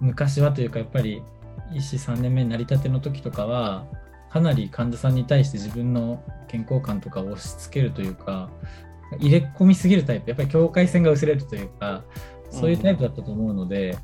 [0.00, 1.22] 昔はというかやっぱり
[1.74, 3.86] 医師3年目になりたての時とかは
[4.30, 8.50] かなり患者さんに対して自分の健康感とかを押し付けるというか
[9.18, 12.04] 入れ込みすぎるタイプ、やっぱり境界線が薄れるというか、
[12.50, 13.96] そういうタイプだったと思うので、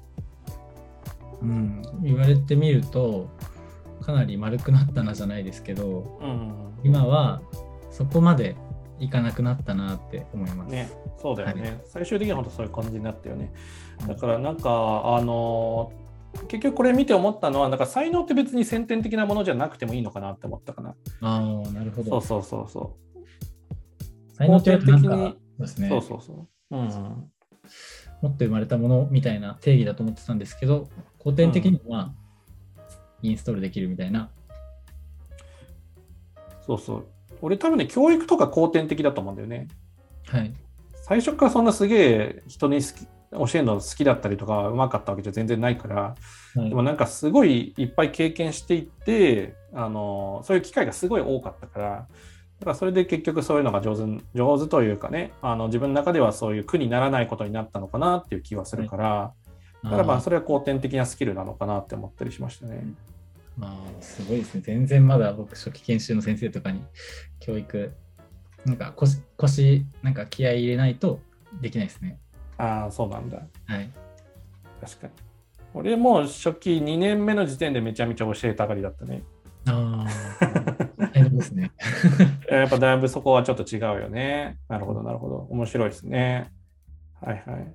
[1.41, 3.29] うん、言われてみると、
[4.03, 6.75] かなり丸くなったなじゃないですけど、うん。
[6.83, 7.43] 今は
[7.91, 8.57] そこまで
[8.99, 10.71] いかなくなったなって思います。
[10.71, 11.71] ね、そうだよね。
[11.71, 13.53] は最終的には本当そういう感じになったよね。
[14.07, 16.03] だからなんか、あのー
[16.49, 20.95] 結局これ見て思ったのは、なんか才能って別に先天的なものじゃなくてもいいのかなって思ったかな。
[21.21, 22.21] ああ、なるほど。
[22.23, 22.97] そうそうそうそ
[24.38, 25.83] 才能って的にそうですう。
[25.83, 25.88] ね。
[25.91, 26.77] そうそうそう。
[26.77, 27.31] うん。
[28.23, 30.88] 持って生まれたものみたいな定義だと思ってたんですけど、
[31.23, 32.15] 古典的には
[33.23, 34.31] インストールできるみたいな。
[36.67, 37.07] そうそう。
[37.41, 39.69] 俺多分ね、教育とか後天的だと思うんだよね。
[40.27, 40.53] はい。
[41.03, 46.15] 最初からそんなすげえ人に好き教えるの好きだったりとかうまかったわけじゃ全然ないから、は
[46.67, 51.89] いでもなんかすごいいっぱい経験していって、あのそういう機会がすごい多かったから、
[52.61, 59.33] だからそれで結局そういうのが上手に上手というかね、あの自分の中ではそういう苦にならないことになったのかなっていう気はするから、
[59.83, 62.85] だからまあそれは後天的なスキルなのかなって思ったりしましたね。
[62.85, 63.12] ま
[63.61, 64.61] あ、すごいですね。
[64.62, 66.83] 全然まだ僕、初期研修の先生とかに
[67.41, 67.93] 教育、
[68.65, 71.21] なんか腰、腰なんか気合い入れないと
[71.61, 72.19] できないですね。
[72.59, 73.38] ああ、そうなんだ。
[73.67, 73.91] はい。
[74.81, 75.12] 確かに。
[75.75, 79.23] 俺もう初期2年目の時点でめちゃめちゃ教えたがりだったね。
[79.67, 81.73] ああ、 大変ですね。
[82.51, 84.59] やっぱだいぶそこはちょっと違うよね。
[84.69, 85.37] なるほど、なるほど。
[85.51, 86.53] 面白いですね。
[87.21, 87.75] はいはい。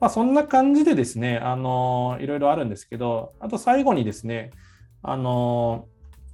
[0.00, 4.50] まあそんな感じでですね、あのいろいろあるんですけど、あと最後にですね、
[5.02, 5.86] あの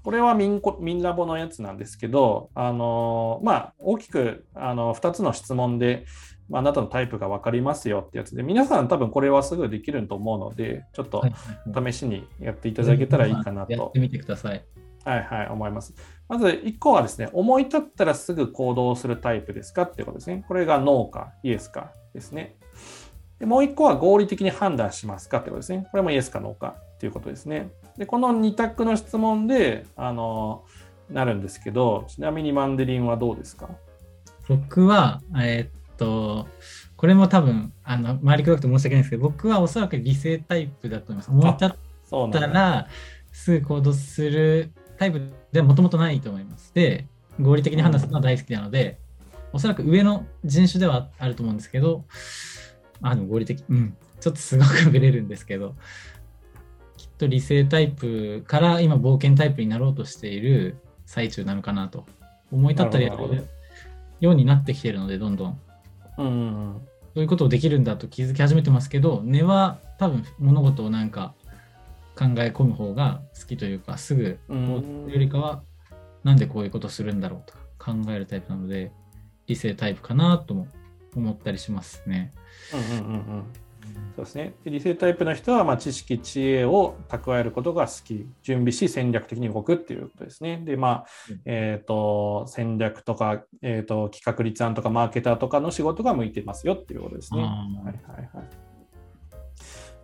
[0.03, 6.07] これはミンコミンラボのやつなんですけど、あのまあ大きくあの2つの質問で、
[6.48, 11.22] まあ、あなたのタイプが分かりますよってやつで、皆さん多分これはすぐできると思うので、ちょっと
[11.87, 14.64] 試しにやっていただけたらいいかなとやってみてください。
[15.05, 15.94] はいはい、思います。
[16.29, 20.44] まず1個はですね、思い立ったらすぐ行動するタイプですかっていうことですね。
[20.48, 22.57] これがノーかイエスかですね。
[23.38, 25.87] でもう1個は合理的に判断しますかってことですね。
[25.90, 27.70] これもイエスかノーかっていうことですね。
[27.96, 30.64] で、この2択の質問で、あの、
[31.11, 33.68] なるんですけど、ちなみにマンデリンはどうですか？
[34.48, 36.48] 僕は、えーっと、
[36.96, 41.31] これも多分、あの、周りくどくて申し訳ないんですけど、僕はおそらく理性タイプだと思います。
[41.31, 41.59] 思っ
[42.05, 42.40] そうなんだ。
[42.40, 42.88] たら、
[43.33, 45.20] すぐ行動するタイプ
[45.52, 46.72] ではもともとないと思います。
[46.74, 47.07] で、
[47.40, 48.98] 合理的に判断するのは大好きなので、
[49.52, 52.05] おそらく上の人種ではあると思うんですけど、
[53.02, 55.74] あ、でも合理的、うん、ちょっとすごくブレるんですけど、
[57.23, 62.05] と理性タイプから今冒険タイプになろうとしている最中なのかなと
[62.51, 63.47] 思い立ったりやる
[64.21, 65.59] ようになってきてるので、どんどん。
[67.15, 71.35] そういうことをできるんだと気づき始めてますけど、根は多分物事をなんか
[72.17, 75.63] 考え込む方が好きというか、すぐよりかは、
[76.25, 78.91] なんでこういうことするんだろうとか考えるタイプなので、
[79.47, 80.67] 理性タイプかなとも
[81.15, 82.33] 思ったりしますね。
[82.73, 83.45] うんうんうん。
[84.16, 84.55] そうですね。
[84.64, 90.61] で理性タイプの人は、まあ、知識、知恵を蓄えることが好き、準備し戦略的に動くっていうことですね。
[90.64, 97.42] で、まあうん、えっ、と、戦略とか、えっ、と、企画立案とか、マーケターとかの仕事が向いてますよっていうことですね。
[97.42, 98.73] あはいーはいはい。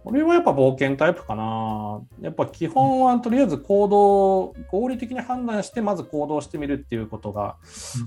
[0.04, 2.00] 俺はやっぱ冒険タイプかな。
[2.22, 7.56] やっぱ基本はとりあえず行動、合理的に判断して、まず行動してみるっていうことが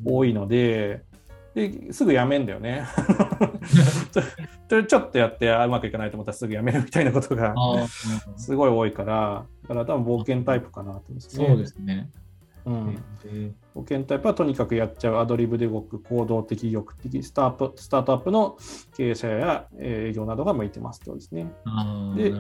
[0.04, 1.04] 多いので、
[1.54, 2.86] ですぐやめんだよね。
[4.70, 7.54] ちょっとやってあうまくいかないと思ったらすぐやめるみたいなことが
[8.38, 11.48] すごい多いから、だから多分冒険タイプかなと思いますね。
[11.48, 12.10] そうですね。
[12.66, 13.04] うん。
[13.26, 18.58] え冒険タイプはとにかくやっちゃう、アドリブで動く、行動的、意欲的、スタートスタートアップの
[18.96, 21.52] 経営者やえー営業などが向いてますってことですね。
[22.16, 22.34] で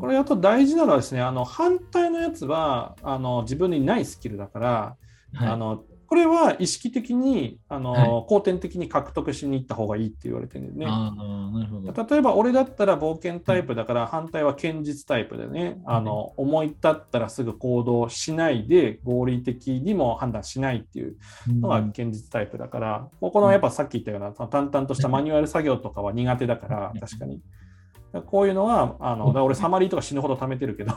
[0.00, 4.96] これあと大事なのはですね、あの反対のやつはあの自分にないスキルだから、
[5.34, 10.86] はいあのこれは意識的にあの、はい後天的に獲得しに行った方がいいって言われてるんでね。
[10.88, 12.14] あーなるほど。
[12.14, 21.16] 例えば俺だったら冒険タイプだから反対は堅実タイプでね、あの思い立ったらすぐ行動しないで合理的にも判断しないっていう
[21.48, 27.40] のがうん堅実タイプだから、ここのやっぱさっき言ったような淡々としたマニュアル作業とかは苦手だからうん確かに。
[28.26, 30.94] こういうのはあの俺サマリーとか死ぬほど貯めてるけど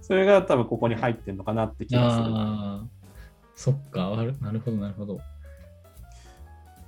[0.00, 2.24] それが多分ここに入ってるのかなって気がする。
[2.34, 2.98] あー
[3.54, 5.20] そっか、なるほど、なるほど。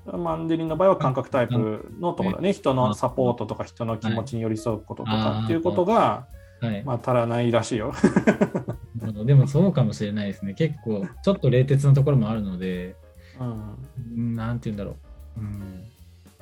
[0.07, 6.27] マンデリンの場合は感覚タイプのところだね、人のサポートとか人の気持ちに寄り添うこととかっていうことが、
[6.61, 6.85] はい。
[6.85, 7.93] まあ、足らないらしいよ。
[9.25, 10.55] でもそうかもしれないですね。
[10.55, 12.97] 結構、ちょっと冷徹なところもあるので、
[13.41, 13.77] うん
[14.17, 14.97] うんなんて言うんだろ
[15.39, 15.41] う。
[15.41, 15.87] うん。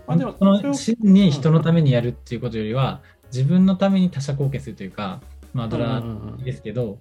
[0.06, 3.00] まあでもこの真に人のためにやるっていうことよりは、
[3.32, 5.20] 自分のために他者貢献するというか、
[5.52, 6.98] まあ、アドラうんうんうんーですけど、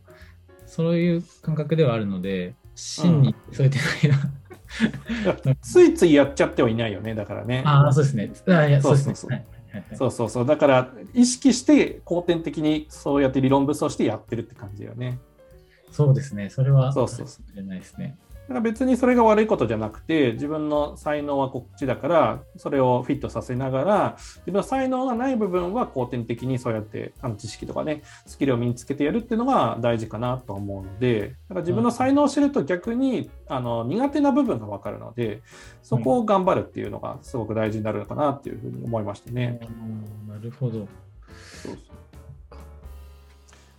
[0.65, 3.79] そういう感覚ではあるので、真にそういう手
[4.09, 5.55] ないな。
[5.61, 7.63] ついついやっちゃってはいないよね、だからね。
[7.65, 8.31] ああ、そうですね。
[8.47, 8.97] あいやそう。
[8.97, 10.45] そうそうそうはいはいはいそうそうそう。
[10.45, 15.19] だから、意識して後天的にそうやって理論武装してやってるって感じだよね。
[15.91, 16.49] そうですね。
[16.49, 18.17] それは、そうそうそうかもしれないですね。
[18.47, 35.41] だから別にそれが悪いことじゃなくて、自分の才能はこっちだから、それをフィットさせながら、自分の才能がない部分は後天的にそうやってあの知識とかね、スキルを身につけてやるっていうのが大事かなと思うので、だから自分の才能を知ると逆にあの苦手な部分が分かるので、
[35.81, 39.59] そこを頑張るっていうのがすごく大事になるのかなっていうふうに思いましたね。
[39.61, 40.71] うんなるほど。
[40.71, 40.87] そう
[41.63, 41.77] そう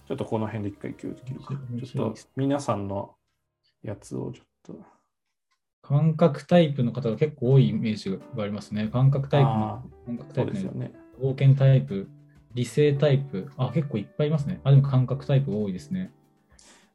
[0.08, 1.54] ちょっとこの辺で一回休憩切るか。
[1.70, 3.14] 面ちょっと皆さんの
[3.82, 4.78] やつをちょっと。
[5.82, 8.88] 感覚タイプの方が結構多いイメージがありますね。
[8.92, 10.92] 感覚タイプあの、感覚タそイプね。
[11.20, 12.08] 冒険タイプ、
[12.54, 14.60] 理性タイプ、あ、結構いっぱいいますね。
[14.64, 16.12] あ、でも感覚タイプ多いですね。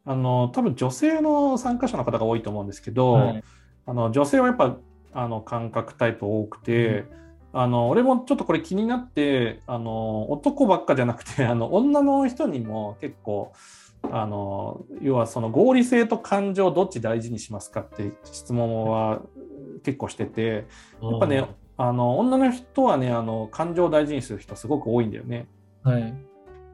[0.05, 3.43] あの多分女性の参加者の方が多いと思うんですけど、はい
[3.85, 4.77] あの女性はやっぱ
[5.11, 7.03] あの感覚タイプ多くて、
[7.51, 13.51] あの俺もちょっとこれ気になってあの男ばっかじゃなくてあの女の人にも結構
[14.11, 19.21] あの要はその合理性と感情どっち大事にしますかって質問は
[19.83, 20.65] 結構してて
[21.01, 21.45] やっぱね
[21.77, 25.47] あの女の人はねあの感情を大事にする人すごく多いんだよね。
[25.83, 26.13] はい。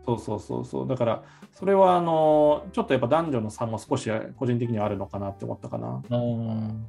[0.05, 6.01] そうそうそうそうだからそれはあのちょっとやっぱ男女の差も少し個人的にはあるのかなって思ったかな。
[6.09, 6.85] うん。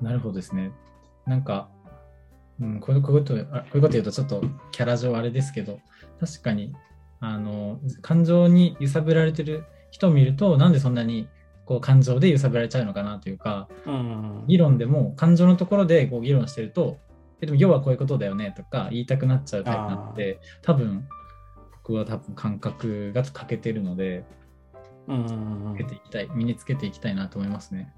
[0.00, 0.72] なるほどですね。
[1.26, 1.68] なんか、
[2.60, 4.42] うん、こういうこういうことあこういうこと言うとちょっと
[4.72, 5.78] キャラ上あれですけど、
[6.18, 6.72] 確かに、
[7.22, 11.28] あの、感情に揺さぶられてる人を見ると、なんでそんなに
[11.64, 14.44] こう感情で揺さぶられちゃうのかなというか、うん。
[14.48, 16.98] 議論でも感情のところでこう議論してると、
[17.40, 21.06] えでも要はこういうことだよねとか言いたくなっちゃうタイプなので、多分
[21.84, 24.24] 僕は多分感覚が欠けてるので、
[25.06, 27.92] うんつけていきたい、身につけていきたいなと思いますね。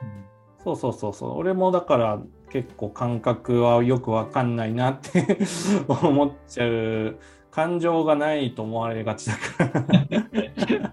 [0.00, 0.32] うん
[0.64, 1.38] そうそうそうそう。
[1.38, 5.38] 俺もだから結構感覚はよくわかんないなって
[5.88, 7.18] 思っちゃう。
[7.52, 10.92] 感情がないと思われがちだから。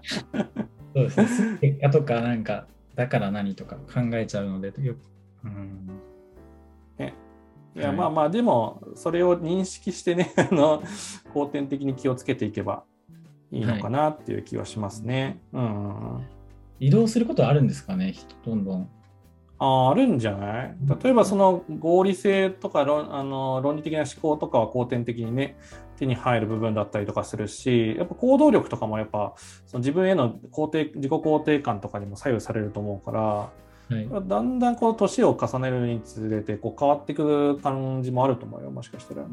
[0.94, 1.58] そうですね。
[1.60, 4.98] 結果とか、なんか、だから何とか考えちゃうので、よく、
[5.44, 6.00] うん、
[7.76, 10.82] いやはいまあまあでもそれを認識してね あの
[11.32, 12.82] 後天的に気をつけていけば
[13.52, 15.40] いいのかなっていう気はしますね。
[15.52, 16.20] うん。
[16.78, 18.88] 移動することはあるんですかね、人どんどん。
[19.58, 20.76] あーあるんじゃない？
[21.02, 25.56] 例えばその合理性とか論あの論理的な思考とかは後天的にね
[26.00, 29.34] 手に入る部分だったりとかするしやっぱ行動力とかもやっぱ
[29.66, 33.50] その自分への肯定自己肯定感とかにも左右されると思うから
[33.90, 39.26] はい、だんだんこう年を重ねるにつれてこう変わっていく感じもあると思うよもしかしたら。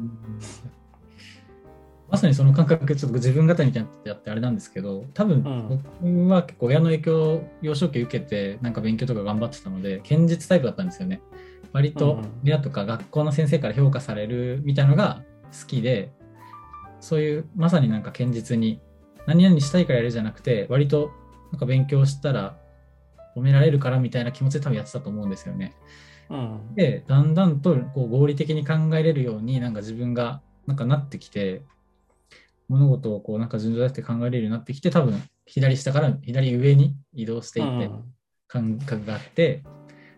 [2.10, 5.36] まさにその感覚、ちょっと自分語りにやってあれなんですけど、多分
[6.02, 11.20] うん僕は結構親の影響を幼少期受けて、なんか勉強とか頑張ってたので、堅実タイプだったんですよね。
[11.72, 16.10] 割とうん親とか学校の先生から評価されるみたいなのが好きで、
[17.00, 18.80] そういうまさになんか堅実に、
[19.26, 21.10] 何々したいからやるじゃなくて、割と
[21.52, 22.58] なんか勉強したら
[23.36, 25.74] 褒められるからみたいな気持ちで多分やってたと思うんですよね。
[26.30, 26.74] うん。
[26.74, 31.62] で、だんだんとこう合理的に考えれるようになんか自分がなんかなってきて、
[32.68, 37.90] 物事をこうなんか順序立てて考えれるようになってきて、多分左下から左上に移動していって
[38.46, 39.62] 感覚があって、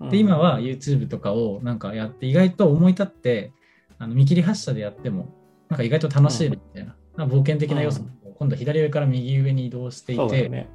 [0.00, 0.08] うん。
[0.10, 3.52] で、今は YouTube とかをなんかやって、意外と思い立って、
[3.98, 5.39] あの見切り発車でやっても、
[5.70, 10.68] なんか意外と楽しいなみたいな、冒険的な要素も今度は左上から右上に移動していて、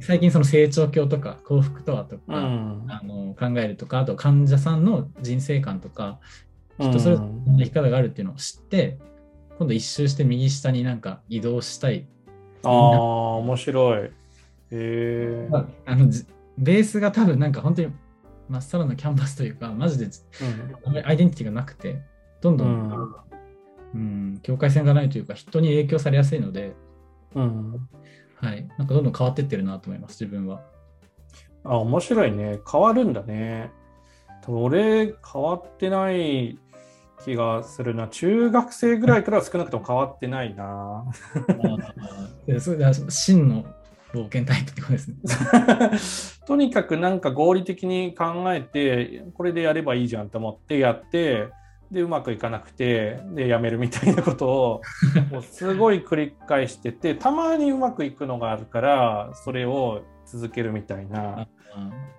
[0.00, 6.20] 最近その成長鏡とか幸福とはとか、あの考えるとか、あと患者さんの人生観とか、
[6.78, 6.90] うん。
[6.90, 8.98] 人それぞれの生き方があるっていうのを知って、
[9.58, 12.06] 今度一周して右下になんか移動したい。
[12.64, 13.98] ああ、面白い。
[14.02, 14.10] へ
[14.72, 15.48] え。
[15.52, 16.26] ああのじ
[16.58, 17.92] ベースが多分なんか本当に
[18.48, 20.08] まっさらなキャンバスというか、マジで
[21.04, 22.02] アイデンティティがなくて、
[22.40, 23.14] どんどん、
[23.94, 24.04] うんう
[24.36, 26.74] ん境界線がないというか、人に影響されやすいので、
[27.34, 27.88] うん。
[28.36, 30.62] はい、なんかどんどん変わってってるなと思います、自分は。
[31.64, 32.58] あ、面白いね。
[32.70, 33.70] 変わるんだね。
[34.42, 36.58] 多分俺、変わってない
[37.24, 38.08] 気がするな。
[38.08, 41.04] 中学生ぐらいからは少なくとも変わってないな。
[42.46, 43.64] でそれで真の
[44.12, 46.44] 冒険タイプってことですね。
[46.46, 51.48] とにかくなんか合理的に考えて、これでやればいいじゃんと思ってやって、
[51.90, 54.82] で、うまくいかなくて、で、やめるみたいなことを、
[55.30, 61.46] もうすごい繰り返してて、たまにうまくいくのがあるから、それを続けるみたいな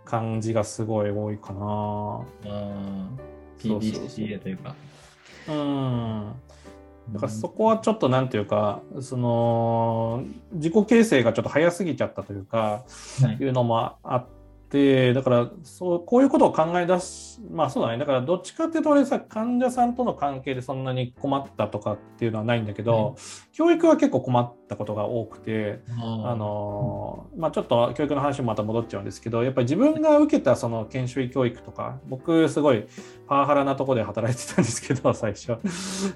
[0.05, 2.21] 感じがすごい多いかな。
[3.59, 4.75] PDCA というか。
[5.47, 6.33] うん。
[7.11, 12.83] だからそこはちょっとなんていうか、その自己形成がちょっと早すぎちゃったというか、
[13.21, 14.25] はいいうのもあっ
[15.13, 25.79] だからそう、こういうことを考え出し、まあそうだね、だからどっちかっていうと、俺さ、患者さんとの関係でそんなに困ったとかっていうのはないんだけど、うん、教育は結構困ったことが多くて、
[26.23, 32.85] あの、まあちょっと教育の話もまた戻っちゃうんですけど、やっぱり自分が受けたその研修医教育とか、僕すごい
[33.27, 35.57] パワハラなとこで働いてたんですけど、 最初。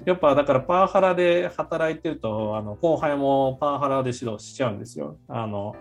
[0.04, 5.16] やっぱだからパワハラで働いてると、あの後輩もパワハラで指導しちゃうんですよ。
[5.28, 5.76] あの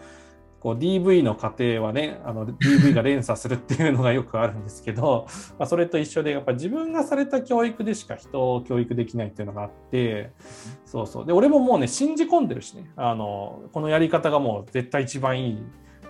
[0.59, 10.31] こう DV の過程はねあの DV が連鎖するっていうのがよくあるんですけど、 まあ、それと一緒でやっぱ自分がされた教育でしか人を教育できないっていうのがあって
[10.85, 11.25] そうそう。
[11.25, 12.91] で俺ももうね信じ込んでるしね。
[12.95, 15.63] あのこのやり方がもう絶対一番いい。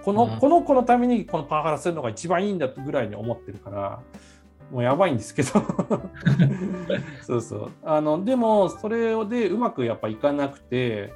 [0.04, 4.00] この,、この子のためにこのパワハラするのが一番いいんだぐらいに思ってるから
[4.72, 5.50] もうやばいんですけど。
[7.22, 7.72] そうそう。
[7.84, 11.14] あのでもそれでうまくやっぱいかなくて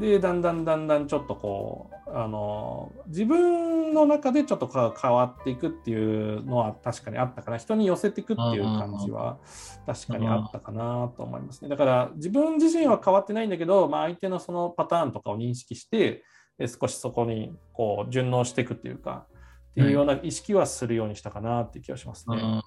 [0.00, 7.58] でだんだんだんだんちょっとこうあの自分の中でちょっと変わっていくっていうのは確かにあったかな。
[7.58, 9.38] 人に寄せていくっていう感じは
[9.86, 11.68] 確かにあったかなと思いますね。
[11.68, 16.24] だから自分自身は変わってないんだけど、まあ、相手のそのパターンとかを認識して
[16.60, 19.26] 少しそこにこう順応していくっていうか
[19.72, 22.62] っていうような意識はするようにしたかなっていう気がしますね。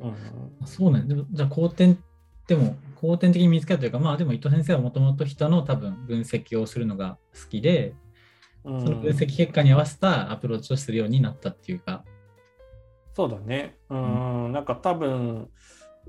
[0.00, 1.02] うん、そうね。
[1.06, 2.02] でもじゃあ後天
[2.52, 7.94] でも後天的に見つけたというか、まあでも伊藤先生はもともと人の多分分析をするのが好きで、
[8.62, 12.04] その分析結果に合わせたアプローチをするようになったっていうか。
[13.14, 13.78] そうだね。
[13.88, 15.48] うん、うん、なんか多分、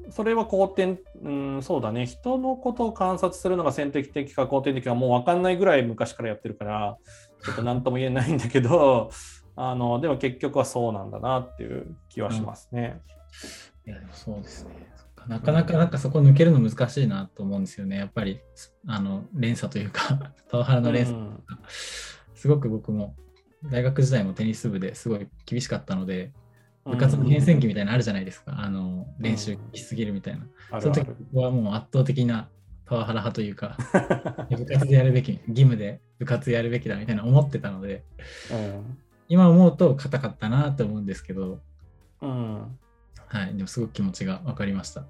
[0.09, 2.05] それは後天、うん、そうだね。
[2.05, 6.97] 人のことを観察するのが先天的か後天的かもう分かんないぐらい昔からやってるから、
[7.45, 9.11] ちょっと何とも言えないんだけど、
[9.55, 13.01] あのでも結局はそうなんだなっていう気はしますね。
[13.85, 14.92] うん、いや、でもそうですね。
[15.27, 17.97] なかなかなんかそこ抜けるの難しいなと思うんですよね。
[17.97, 18.39] やっぱり
[18.87, 21.43] あの連鎖というか パワハラの連鎖、うん、
[22.33, 23.15] すごく僕も
[23.71, 26.31] 大学時代もテニス部ですごい厳しかったので、
[26.85, 28.55] 部活の変遷期みたいなのあるじゃないですか。
[28.57, 30.45] あの練習しすぎるみたいな。
[30.73, 32.49] うん、その時はもう圧倒的な
[32.85, 33.77] パワハラ派というか、
[34.49, 38.03] 部活でやるべき、 義務で部活やるべきだみたいな思ってたので、
[38.51, 38.97] うん、
[39.29, 41.61] 今思うと硬かったなと思うんですけど、
[42.21, 42.79] うん、
[43.33, 45.05] はい、でもすごく気持ちが分かりました。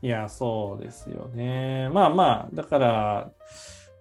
[0.00, 1.90] いや、そうですよね。
[1.90, 3.30] まあまあ、だから、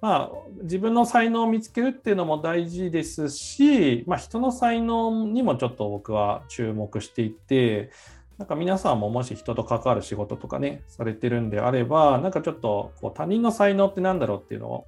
[0.02, 0.32] まあ、
[0.64, 7.92] 自分の才能を見つけるっていうのも大事ですし、まあ、人の才能にもちょっと僕は注目していて、
[8.38, 14.86] なんか皆さんももし人と関わる仕事とかね、されてるんであれば、なんかちょっとこう他人の才能って何だろうっていうのを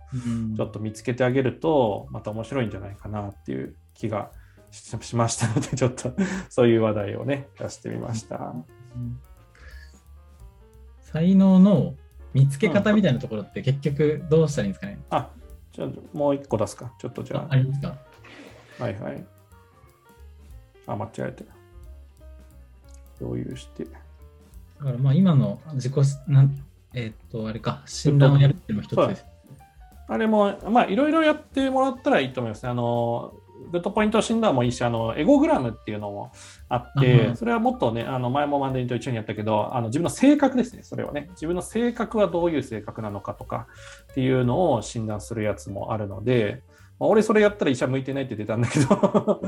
[0.55, 4.44] ちょっと見つけてあげると、また面白いんじゃないかなっていう気がしま
[4.75, 6.13] したので、ちょっと
[6.49, 8.53] そういう話題をね、出してみました。
[10.99, 11.95] 才能の
[12.33, 15.29] 見つけ方みたいなところって結局どうしたらいいんですかね、うん、あ、
[15.71, 16.91] じゃあもう一個出すか。
[16.99, 17.47] ちょっとじゃあ。
[17.49, 17.95] ありますか？
[18.79, 19.25] はいはい。
[20.87, 21.45] あ、間違えて。
[23.19, 23.85] 共有して。
[23.85, 23.91] だ
[24.83, 25.93] からまあ今の自己、
[26.27, 29.25] なんえっ、と、あれか、診断をやるっていうのも一つです。
[30.07, 32.69] あれも、まあいろいろやってもらったらいいと思いますね。
[32.69, 33.33] あの、
[33.71, 36.31] グッドポイント診断もいいし、あのエゴグラムっていうのも
[36.69, 41.27] あって、それはもっとね、あの前もマンデリンと一緒にやったけど、あの自分の性格ですね、それはね。
[41.31, 43.67] 自分の性格はどういう性格なのかとか
[44.11, 46.63] っていうのを診断するやつもあるので、
[46.99, 49.41] まあ、俺それやったら医者向いてないって出たんだけど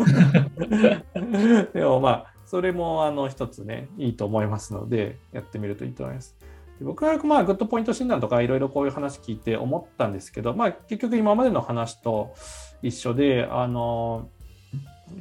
[1.73, 6.35] でもまあ、それもあの一つね、いいと思いますので、やってみるといいと思います。
[6.81, 12.35] 僕はまあグッドポイント診断とかいろいろこういう話聞いて思ったんですけど、まあ、結局今までの話と
[12.81, 14.29] 一緒で、あの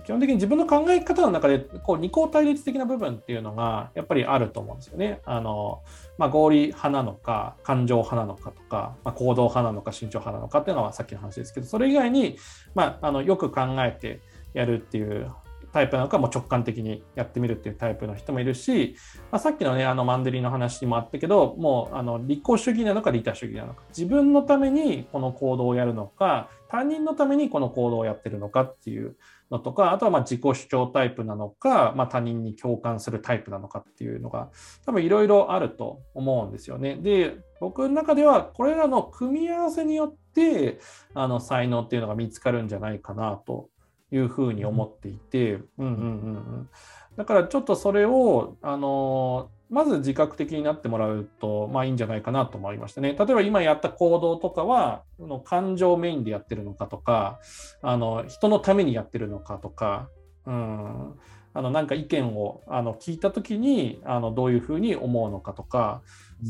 [0.04, 5.20] 基本的に自分の考え方の中でこう二項対立的な部分っていうのがやっぱりあると思うんですよね。
[5.24, 5.82] あの
[6.18, 12.36] まあ、合理派なのか感情派なのかとか、まあ、行動派なのか慎重派なのかっていうのはさっきの話ですけどそれ以外に、
[12.74, 14.20] まあ、あのよく考えて
[14.54, 15.30] やるっていう
[15.72, 18.96] タイプなのかも直感的にやってみるっていうタイプの人もいるし、
[19.30, 29.16] まあ、さっきのねあのマンデリの話にもあったけどもうあの立候主義なのか利他主義なのか自分のためにこの行動をやるのか他人のためにこの行動をやってるのかっていう
[29.50, 34.50] のとかあとはま自己主張タイプなのか、まあ、他人に共感するタイプなのかっていうのが
[34.84, 36.96] 多分いろいろあると思うんですよね。
[36.96, 40.78] で僕の中ではこれらの組み合わせによって
[41.14, 43.70] あの才能っていうのが見つかるんじゃないかなと
[44.10, 45.94] いうふうに思っていて、うんうんうんう
[46.38, 46.68] ん、
[47.16, 53.16] だからちょっとそれをあのまず自覚的になってもらうと、まあいいんじゃないかなと思いましたね。
[53.18, 57.40] 例えば今やった行動とかは、の感情メインでやってるのかとか、
[57.82, 60.08] あの人のためにやってるのかとか、
[60.46, 61.14] うん、
[61.52, 66.02] あのなんか意見をあの聞いた時にあのどういうふうに思うのかとか、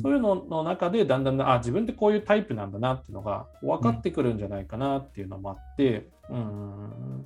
[0.03, 7.25] そういうのの中でだんだんあ自分ってこういうタイプなんだなっていうのが分かってくるんじゃないかなっていうのもあって、うん、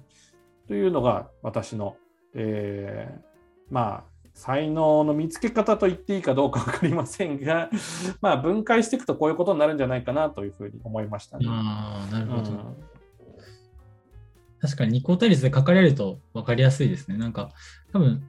[0.68, 1.96] というのが私の
[2.34, 3.30] えー
[3.70, 7.70] まあ才能の見つけ方と言っていいかどうか分かりませんが、
[8.20, 11.46] まあ、分解していくとこういうことになるんじゃないかなというふうに思いましたね。
[11.48, 12.50] ああ、なるほど。
[12.50, 12.76] うん
[14.62, 17.16] 確かに二項対立で書かれると分かりやすいですね。
[17.16, 17.50] なんか、
[17.94, 18.22] 多分、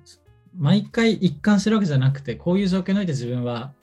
[0.56, 3.74] 毎回一貫してるわけじゃなくて、こういう状況において自分は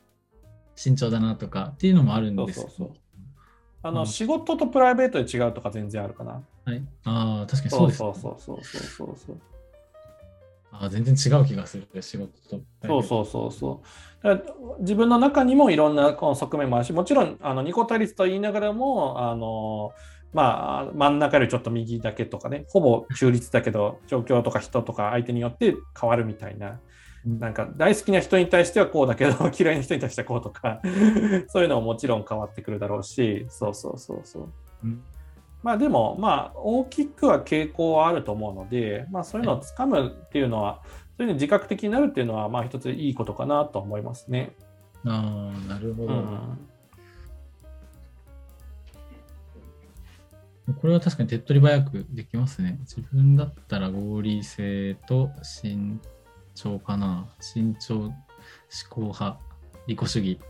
[0.74, 2.96] 慎重だなとかっていうのもあるんですそうそうそう
[3.82, 6.42] あのうん仕事とプライベートで違うとか全然あるかな。
[6.64, 6.82] はい。
[7.04, 9.40] ああ、確かにそうです、そうそうそうそうそうそう。
[10.70, 12.60] ああ全然違う気がする、仕事と。
[12.86, 13.82] そうそうそうそ
[14.24, 14.80] う。
[14.80, 19.92] 自分の中にもいろんなこの側面もあるし、もちろんあの二項対立と言いながらも、あの
[20.32, 26.80] まあ、真ん中よりちょっと右だけとかね、ほぼ中立だけど、状況とか人とか相手によって変わるみたいな、
[27.24, 30.80] うんなんか大好きな人に対してはこうだけど、 嫌いな人に対してはこうとか、
[31.48, 34.48] そういうのももちろん変わってくるだろうし、そうそうそうそう。
[34.84, 35.02] うん
[35.68, 44.56] まあでも、まあ大きくは傾向はあると思うので、まあそういうのをつかむっていうのは、そういうのに自覚的になるっていうのは、まあ一ついいことかなと思いますね。
[45.04, 46.14] ああ、なるほど。
[46.14, 46.16] う
[50.70, 50.74] ん。
[50.80, 52.78] これは確かに手っ取り早くできますね。
[52.84, 56.00] 自分だったら合理性と慎
[56.54, 57.28] 重かな。
[57.40, 58.14] 慎重、思
[58.88, 59.38] 考派、
[59.86, 60.40] 利己主義、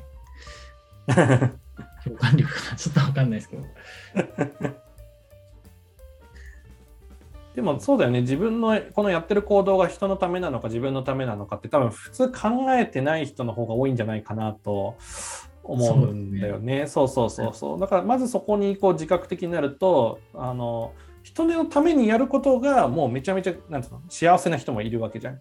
[2.05, 2.77] 共感力かな。
[2.77, 4.88] ちょっとわかんないですけど。
[7.59, 14.95] でもそうだよね、自分のこのやってる行動が人のためなのか自分のためなのかって多分普通考えてない人の方が多いんじゃないかなと
[15.65, 16.87] 思うんだよね。
[16.87, 17.81] そうそうそうそう。
[17.81, 20.93] だからまずそこにこう自覚的になると、あの
[21.25, 25.41] 人のためにやることがもうめちゃめちゃなんつうの幸せな人もいるわけじゃん。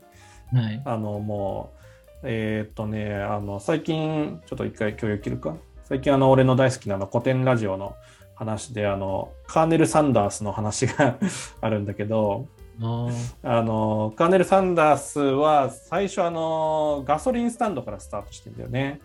[0.58, 0.82] はい。
[0.86, 7.96] あのもうえーっとねあの最近ちょっと一回共有切るか最近あの俺の大好きなあの古典ラジオの
[8.38, 11.18] 話であのカーネル・サンダースの話が
[11.60, 12.48] あるんだけど
[12.82, 13.08] あ
[13.44, 19.02] あのカーネル・サンダースは最初あのガソリンスタンドからスタートしてんだよね。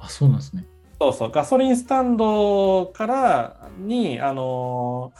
[0.00, 0.66] あ、そうなんですね。
[1.00, 5.12] そうそう、ガソリンスタンドからに、あの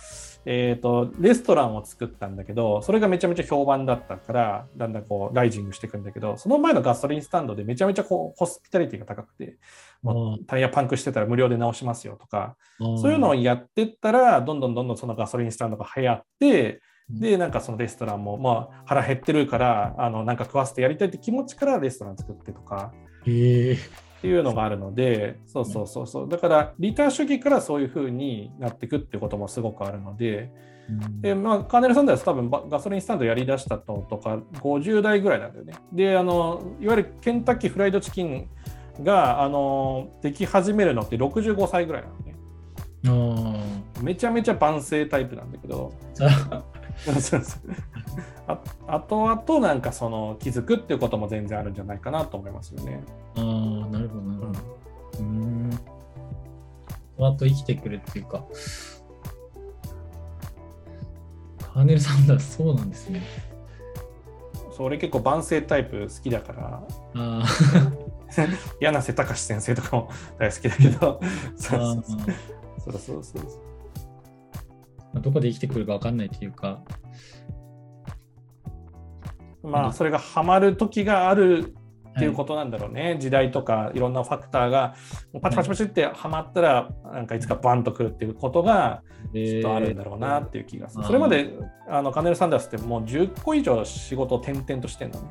[0.47, 9.57] えーと、レストランを作ったんだけど、それがめちゃめちゃ評判だったから、だんだんこう、ライジングしていくんだけど、その前のガソリンスタンドでめちゃめちゃこう、ホスピタリティが高くて、
[10.05, 22.93] もうタイヤパンクしてたら無料で直しますよとか、そういうのをやってったら、どんどんどんどんそのガソリンスタンドが流行って、で、なんかそのレストランも、まあ、腹減ってるから、あの、なんか食わせてやりたいって気持ちからレストラン作ってとか、
[23.27, 23.73] へえ。
[23.73, 23.79] っ
[24.21, 26.29] ていうのがあるので、そうそうそうそう。
[26.29, 30.51] だから、リターン主義からそういう風になっていくっていうこともすごくあるので、
[31.21, 35.75] で、まあ、カーネル・サンダース多分バガソリンスタンドやりだしたのとか、50代ぐらいなんだよね。
[35.93, 38.49] で、あの、いわゆるケンタッキーフライドチキン
[39.03, 42.35] が、あの、でき始めるのって65歳ぐらいなのね。
[43.07, 46.63] あめちゃめちゃ万世タイプなんだけど、あ。
[46.97, 47.43] そうそう
[48.47, 53.03] あ後々なんかその気づくっていうことも全然あるんじゃないかなと思いますよね。
[53.37, 53.43] ああ、
[53.89, 54.61] なるほど、なるほど。
[55.19, 55.71] うーん。
[57.19, 58.45] あと生きてくるっていうか。
[61.59, 63.23] カーネル・サンダース、そうなんですね。
[64.77, 66.83] それ結構万世タイプ好きだから、
[67.15, 67.45] あ
[68.81, 71.21] 柳瀬隆先生とかも大好きだけど、
[71.57, 72.03] そうあそう。
[72.85, 73.43] そうそうそうそう。
[75.15, 75.21] あ。
[75.21, 76.83] どこで生きてくるか分かんないっていうか。
[79.63, 81.75] まあそれがハマる時がある
[82.17, 84.95] っていうことなんだろうね、時代とかいろんなファクターが
[85.43, 89.03] パチパチパチってハマったらなんかいつかバンとくるっていうことが
[89.33, 91.07] きっとあるんだろうなっていう気がする、えー。
[91.09, 91.51] それまで
[91.89, 95.29] あのカネル・サンダースってもう10個以上仕事を転々としてんのね。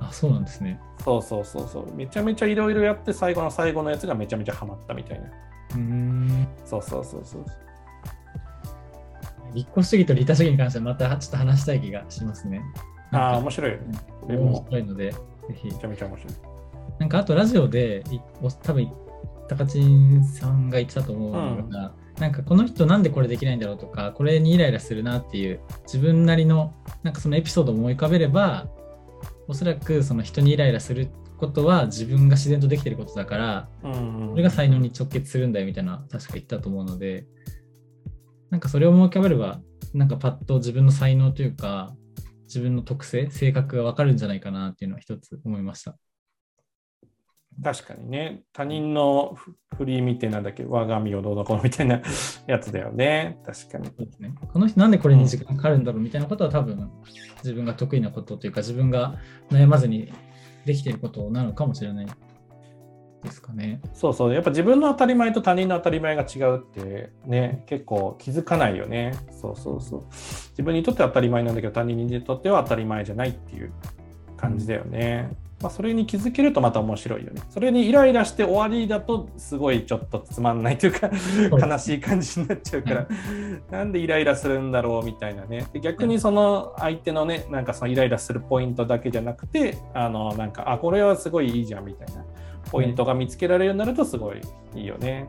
[0.00, 0.80] あ、そうなんですね。
[1.04, 1.94] そうそうそうそう。
[1.94, 5.26] めちゃめちゃいろいろやって最後の最後のやつがめちゃめちゃハマったみたいな。
[5.26, 6.48] うーん。
[6.64, 7.44] そうそうそうそう。
[9.54, 12.62] 立候主義と利他主義に関してはまたちょっと話したい気がしますね。
[13.12, 13.98] ああ面白いよね。
[14.22, 14.64] 面も。
[14.66, 15.14] 白いので、
[15.48, 15.66] ぜひ。
[15.68, 15.72] め。
[15.74, 16.34] ちゃめちゃ面白い。
[16.98, 18.04] なんかあとラジオで
[18.62, 18.88] 多分
[19.48, 19.80] 高知
[20.38, 22.32] さんが言ってたと思うのが、なん。
[22.32, 26.72] かこの人なんでこれできないんだろうとかこれにイライラするなっていう自分なりの
[27.02, 28.68] なんかそのエピソードを思い浮かべれば
[29.48, 34.28] おそらくその人にイライラすることは自分が自然とできてることだからうん。
[34.30, 37.26] それが才能に直結するんだよみたいな確か言ったと思うので
[38.50, 39.60] なんかそれを思い浮かべれば
[39.92, 41.94] なんかパッと自分の才能というか
[42.44, 45.96] 自分の特性性格がわかるんじゃないかなっていうのは一つ思いました。
[47.62, 52.00] 確かにね他人のフフリー見てなんだっけ我が身をどうのこうのみたいな
[52.46, 56.90] やつだよね確かにそうですね、この人なんでこれに時間かかるんだろうみたいなことは多分
[57.38, 59.18] 自分が得意なことというか自分が
[59.50, 60.12] 悩まずに
[60.64, 62.06] できていることなのかもしれない。
[63.24, 63.80] ですかね。
[63.92, 69.14] そうそう、やっぱ自分の当たり前と他人の当たり前が違うってね、結構気づかないよね。
[69.32, 70.02] そうそうそう。
[70.50, 73.72] 自分にとっては当たり前なんだけど、他人にとっては当たり前じゃないっていう
[74.36, 75.30] 感じだよね。
[75.62, 77.40] まあ、それに気づけるとまた面白いよね。
[77.48, 81.10] それにイライラして終わりだとすごいちょっとつまんないというか
[81.66, 83.06] 悲しい感じになっちゃうから、
[83.70, 85.66] なんでイライラするんだろうみたいなね。
[85.72, 92.26] で逆にその相手のね、なんかそのイライラするポイントだけじゃなくて、あのなんか、あ、これはすごいいいじゃんみたいな
[92.74, 94.40] ポイントが見つけられるようになるとすごい
[94.74, 95.28] いいよね。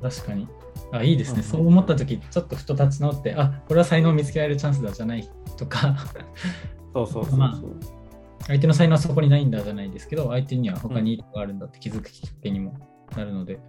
[0.00, 0.48] 確かに。
[0.90, 5.96] あいいですね、うん、そう思った時ちょっとふと立ち直ってあこれは才能を見つけられるチャンスだじゃないとか。
[6.94, 7.60] そうそうそうそう、まあ
[8.46, 12.74] 相手の才能はそこにないんだじゃないですけど、相手には他にいいとこがあるんだって気づくきっかけにも
[13.16, 13.60] なるので、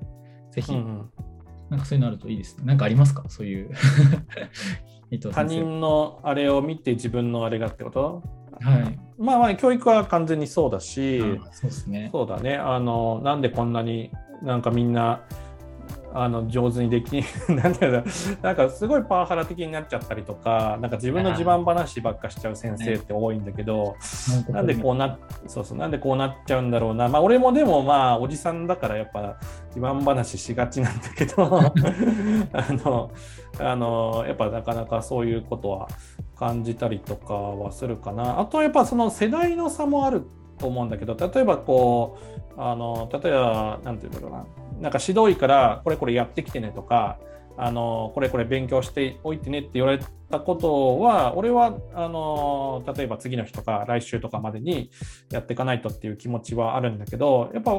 [0.52, 2.64] ぜひ、なんかそういうのあるといいですね。
[2.66, 3.24] なんかありますか？
[3.28, 3.70] そういう。
[5.32, 8.24] 他人のあれを見て自分のあれがってこと？
[8.64, 9.00] はい。
[9.18, 12.10] まあまあ、教育は完全にそうだし、そうですね。
[12.12, 12.56] そうだね。
[12.56, 14.12] あの、なんでこんなに
[14.42, 15.22] なんかみんな、
[16.16, 18.04] あの上手にでき なんだろう
[18.42, 23.96] なんかすごいパワハラ的になっちゃったりとかなんか自分の自慢話ばっかしちゃう先生って多いんだけど、
[24.50, 27.08] なんでこうなそうそうなんでこうなっちゃうんだろうな。
[27.08, 29.38] まあ俺もでもまあおじさんだからやっぱ
[29.76, 31.74] 自慢話しがちなんだけど あ
[32.86, 33.12] の
[33.60, 35.88] あのやっぱなかなかそういうことは
[36.38, 38.40] 感じたりとかはするかな。
[38.40, 40.28] あとはやっぱその世代の差もある
[40.60, 42.18] と思うんだけど例えばこ
[42.58, 44.46] うあの例えば何て言うんだろうな
[44.80, 47.20] なんか指導医からこれこれやってきてねとか
[47.58, 50.00] あのこれこれ勉強しておいてねって言われ
[50.30, 54.90] たことは俺はあの例えば次の日とか来週とかまでに
[55.32, 57.74] やっていかないとっていう気持ちはあるんだけどやっぱ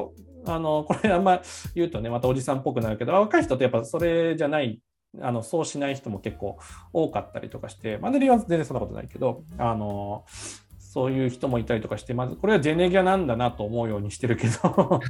[0.47, 1.41] あのこれあんま
[1.73, 4.79] 言うとねまたおじさんっぽくなるけど若い人ってやっぱそれじゃない
[5.21, 6.57] あのそうしない人も結構
[6.93, 10.25] 多かったりとかしてマネリは全然そんなことないけどあの
[10.95, 15.01] そういう人もいたりとかして、まずこれはジェネギャなんだなと思うようにしてるけど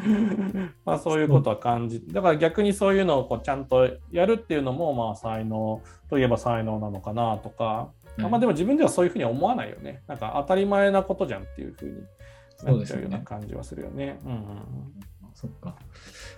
[0.86, 10.00] まあそういうことは感じ、だから逆にそういうのをこうちゃんとやるっていうのも、まあ才能といえば才能なのかなとか、うん、まあでも自分ではそういうふうには思わないよね。
[10.06, 14.18] なんか当たり前なことじゃんっていうふうになっちゃうような感じはするよね。
[14.24, 14.42] ううんうん、
[15.34, 15.76] そっか。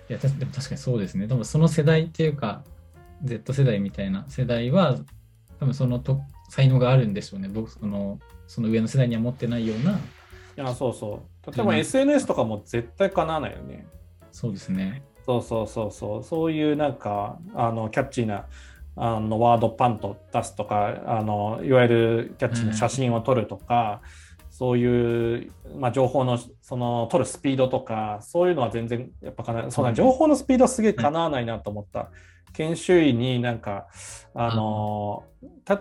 [0.09, 1.29] いや、でも確かにそうですね。
[1.29, 2.61] 多分その世代っていうか、
[3.23, 4.97] Z 世代みたいな世代は、
[5.61, 6.19] 多分そのと
[6.49, 7.47] 才能があるんでしょうね。
[7.47, 9.91] 僕、そのその上の世代には持ってないような。
[9.91, 9.97] い
[10.55, 11.51] や、そうそう。
[11.51, 13.85] 例えば SNS とかも絶対かなわないよね。
[14.31, 15.03] そうですね。
[15.25, 16.23] そうそうそうそう。
[16.23, 18.45] そういうなんか、あの、キャッチーな、
[18.97, 24.09] あのワードパンと出すとかあのいわゆるキャッチーな写真を撮るとか、うん、
[24.57, 32.09] そういう、まあ、情報のその撮るスピードとかそういうのは全然やっぱかな、うん、そんな情報のスピードはすげえかなわないなと思った。
[32.53, 33.87] 研修医になんか、
[34.33, 35.25] あの、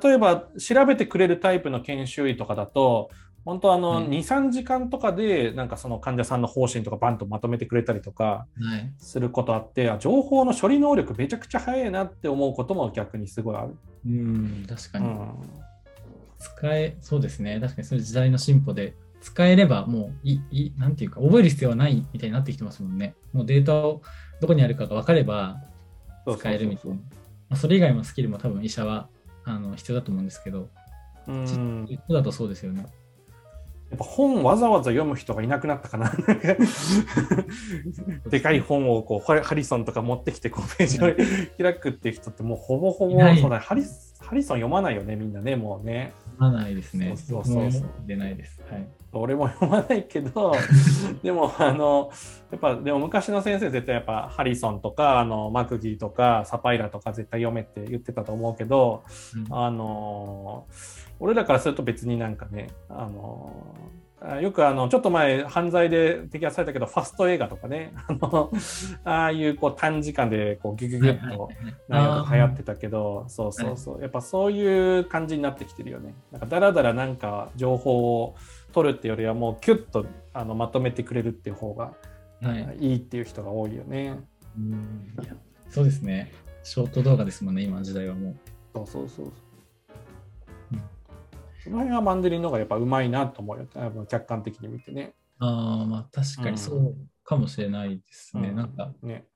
[0.02, 3.10] 例えば調べてくれるタイプの研修医とかだと、
[3.44, 8.48] 本当あの、2、3時間とかで、なんかその患者さんの方針とかバンとまとめてくれたりとか
[8.98, 13.76] することあって、はい、情報の処理能力めちゃくちゃ早いなって思うことも逆にすごいある。
[14.04, 15.06] うん、確かに。
[15.06, 15.28] うん、
[16.44, 17.58] 使え、そうですね。
[17.60, 23.14] 確かにそういう時代の進歩で、使えればもういい、なんていうか、覚える必要はないみたいになってきてますもんね。
[23.32, 24.02] もうデータを
[24.40, 25.62] どこにあるかが分かれば、
[26.38, 26.96] 使えるみたいな。
[27.48, 29.08] まそれ以外のスキルも多分医者は
[29.44, 30.68] あの必要だと思うんですけど、
[31.26, 31.86] うん。
[32.10, 32.86] だとそうですよね。
[33.90, 36.12] やっぱ本わざわざ読む人がいなくなったかな。
[38.28, 43.84] でかい本をこうハリソンとか持ってきてこうページを開くっていう人ってもうほぼほぼそうだハリ
[44.26, 46.12] ハリソン読まないよねみんなねもうね。
[46.38, 47.16] 読まないですね。
[47.16, 47.90] そうそうそう。
[48.06, 48.60] 出ないです。
[48.70, 48.88] はい。
[49.12, 50.52] 俺も読まないけど
[51.22, 52.10] でもあの
[52.50, 59.02] やっぱでも昔の先生絶対やっぱハリソンとかあのマクギーとかサパイラとか絶対読めって言ってたと思うけど、
[59.48, 60.66] うん、あの
[61.20, 63.52] 俺らからすると別になんかねあの
[64.40, 68.50] よくあのちょっと前犯罪で摘発されたけどファスト映画とかね あの
[69.04, 71.50] ああいうこう短時間でこうギュギュギュッと
[71.88, 78.34] 内容が流行ってたけどそうそうそうやっぱそういう感じになってきてるよねなんかだらだらなんか情報を
[78.72, 81.92] 取るっていうよりはもうキュッとあのまとめてくれるっていう方が
[82.78, 84.18] いいっていう人が多いよね。
[84.56, 85.14] うん
[85.74, 86.30] そうですね。
[86.62, 88.36] ショート動画ですもんね、今の時代はもう。
[88.74, 89.26] そうそうそう。
[89.26, 89.32] うん、
[91.64, 94.06] その辺はマンデリンの方がやっぱうまいなと思うよ。
[94.06, 95.14] 客観的に見てね。
[95.38, 96.94] ああ、まあ確かにそう
[97.24, 98.50] かもしれないですね。
[98.50, 99.26] うん、なんか、ね、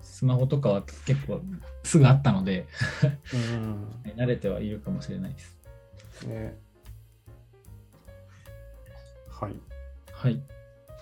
[0.00, 1.42] スマホとかは結構
[1.82, 2.66] すぐあったので
[3.32, 5.58] うん、 慣れてはいるかもしれないです。
[6.26, 6.58] ね
[9.28, 9.54] はい。
[10.12, 10.42] はい。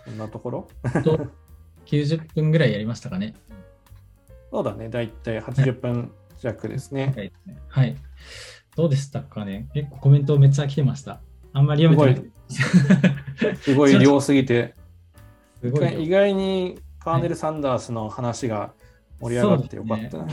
[0.05, 0.69] そんなところ？
[1.05, 1.29] と
[1.87, 3.35] ?90 分ぐらいやりましたかね。
[4.51, 7.31] そうだね、だいたい80分弱ですね。
[7.69, 7.97] はい。
[8.77, 9.69] どうでしたかね？
[9.75, 11.21] 結構コメントめっちゃ来てました。
[11.53, 13.57] あんまり読めてない。
[13.57, 14.75] すごい量すぎて。
[15.63, 18.73] 意外にカーネル・サンダースの話が
[19.21, 20.27] 盛り上がってよかったな。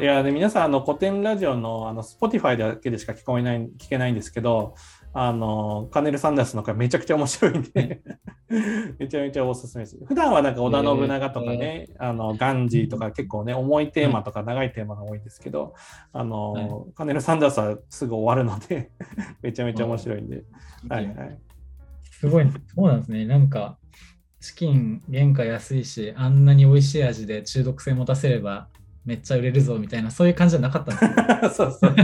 [0.00, 4.74] いやね、皆さん、あの古典ラジオのあの Spotify だけでしか聞こえない聞けないんですけど、
[5.14, 8.02] あのカーネル・サンダースの回めちゃくちゃ面白いんで、
[8.98, 9.98] めちゃめちゃおすすめです。
[10.04, 15.74] 普段はなんか織田信長とかね、あのガンジーとか結構ね、重いテーマとか長いテーマが多いんですけど、
[16.12, 18.90] あの、はいカーネル・サンダースはすぐ終わるので、
[19.42, 20.44] めちゃめちゃ面白いんで、
[20.84, 20.96] な。
[20.96, 21.38] はいはい。
[22.10, 23.26] すごい、そうなんですね。
[23.26, 23.78] なんか、
[24.40, 28.68] チキン原価安いし、あんなに美味しい味で中毒性持たせれば、
[29.08, 31.94] めっちゃ売れるぞみたいな、そういう感じじゃなかったんですねそうそうそう。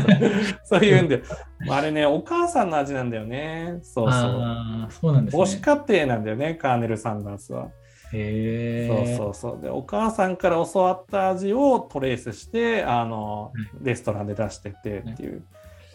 [0.65, 1.23] そういうんで、
[1.69, 3.79] あれね、お母さんの味なんだよね。
[3.83, 4.87] そうそう。
[4.89, 5.61] そうなんです母子ね。
[5.61, 7.69] 家庭なんだよね、カーネル・サンダースは。
[8.15, 9.17] へそうえ。
[9.19, 9.63] そうそう。
[9.63, 13.53] で、お母さんから教わった味をトレースして、あの、
[13.83, 15.45] レストランで出してってっていう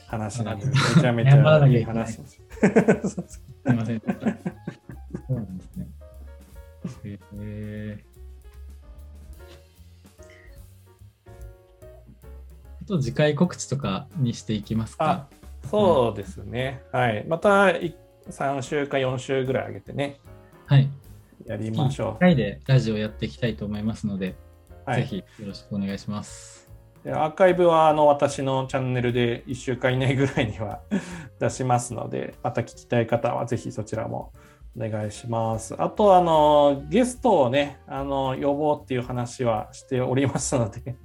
[0.05, 2.39] 話なんで、めちゃめちゃいい話です。
[3.09, 4.01] すみません。
[12.89, 15.67] と次回告知とかにしていきますかあ。
[15.67, 16.81] そうですね。
[16.91, 17.25] はい。
[17.27, 17.95] またい
[18.29, 20.19] 3週か4週ぐらい上げてね、
[20.65, 20.89] はい。
[21.45, 24.35] やりましょ1回でラジオやっていきたいと思いますので、
[24.87, 24.89] う。
[24.89, 26.69] はいぜひよろしくお願いします。
[27.03, 30.81] でアーカイブはあの私のチャンネルで1週間以内ぐらいには
[31.39, 34.33] 出しますので、また聞きたい方はぜひそちらも
[34.77, 35.75] お願いします。
[35.77, 40.95] あと、あの、ゲストをね、あの、呼ぼうっていう話はしておりますので、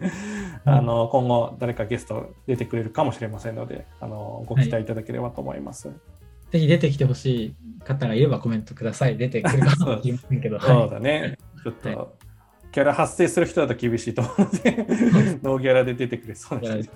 [0.65, 5.91] あの、今後誰かゲスト出てくれるかもしれませんので、あの、ご期待いただければと思います。
[6.51, 9.17] ぜひ出てきてほしい方がいればコメントください。
[9.17, 10.61] 出てくるかもしれませんけど。
[10.63, 11.39] そうはいだね。
[11.63, 12.09] ちょっと、はい
[12.75, 14.85] キャラ発生する人だと厳しいと思うので、
[15.45, 16.91] ノーギャラで出てくれそうな人。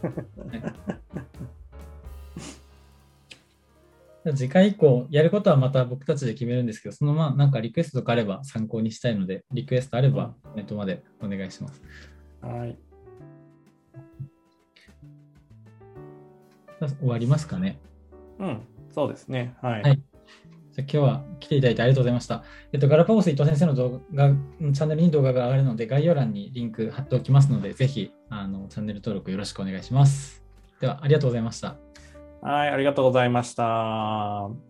[4.35, 11.83] 次回以降、やることはまた僕たちで決めるんですけど、そのままなんかリクエストとかあれば参考にしたいので、リクエストあればコメントまでお願いします。
[12.41, 12.79] はい。
[17.01, 17.79] 終わりますかね。
[18.39, 18.61] うん、
[18.95, 19.57] そうですね。
[19.61, 19.83] はい。
[19.83, 20.03] はい
[20.79, 22.45] じゃあ今日は来ていただいてありがとうございました。
[22.73, 30.45] えっと、ガラパゴス伊藤先生の動画、チャンネルに動画が上がるので、概要欄にリンク貼っておきますので、ぜひあのチャンネル登録よろしくお願いします。
[30.81, 31.88] では、ありがとうございました。
[32.41, 34.68] はい、ありがとうございました。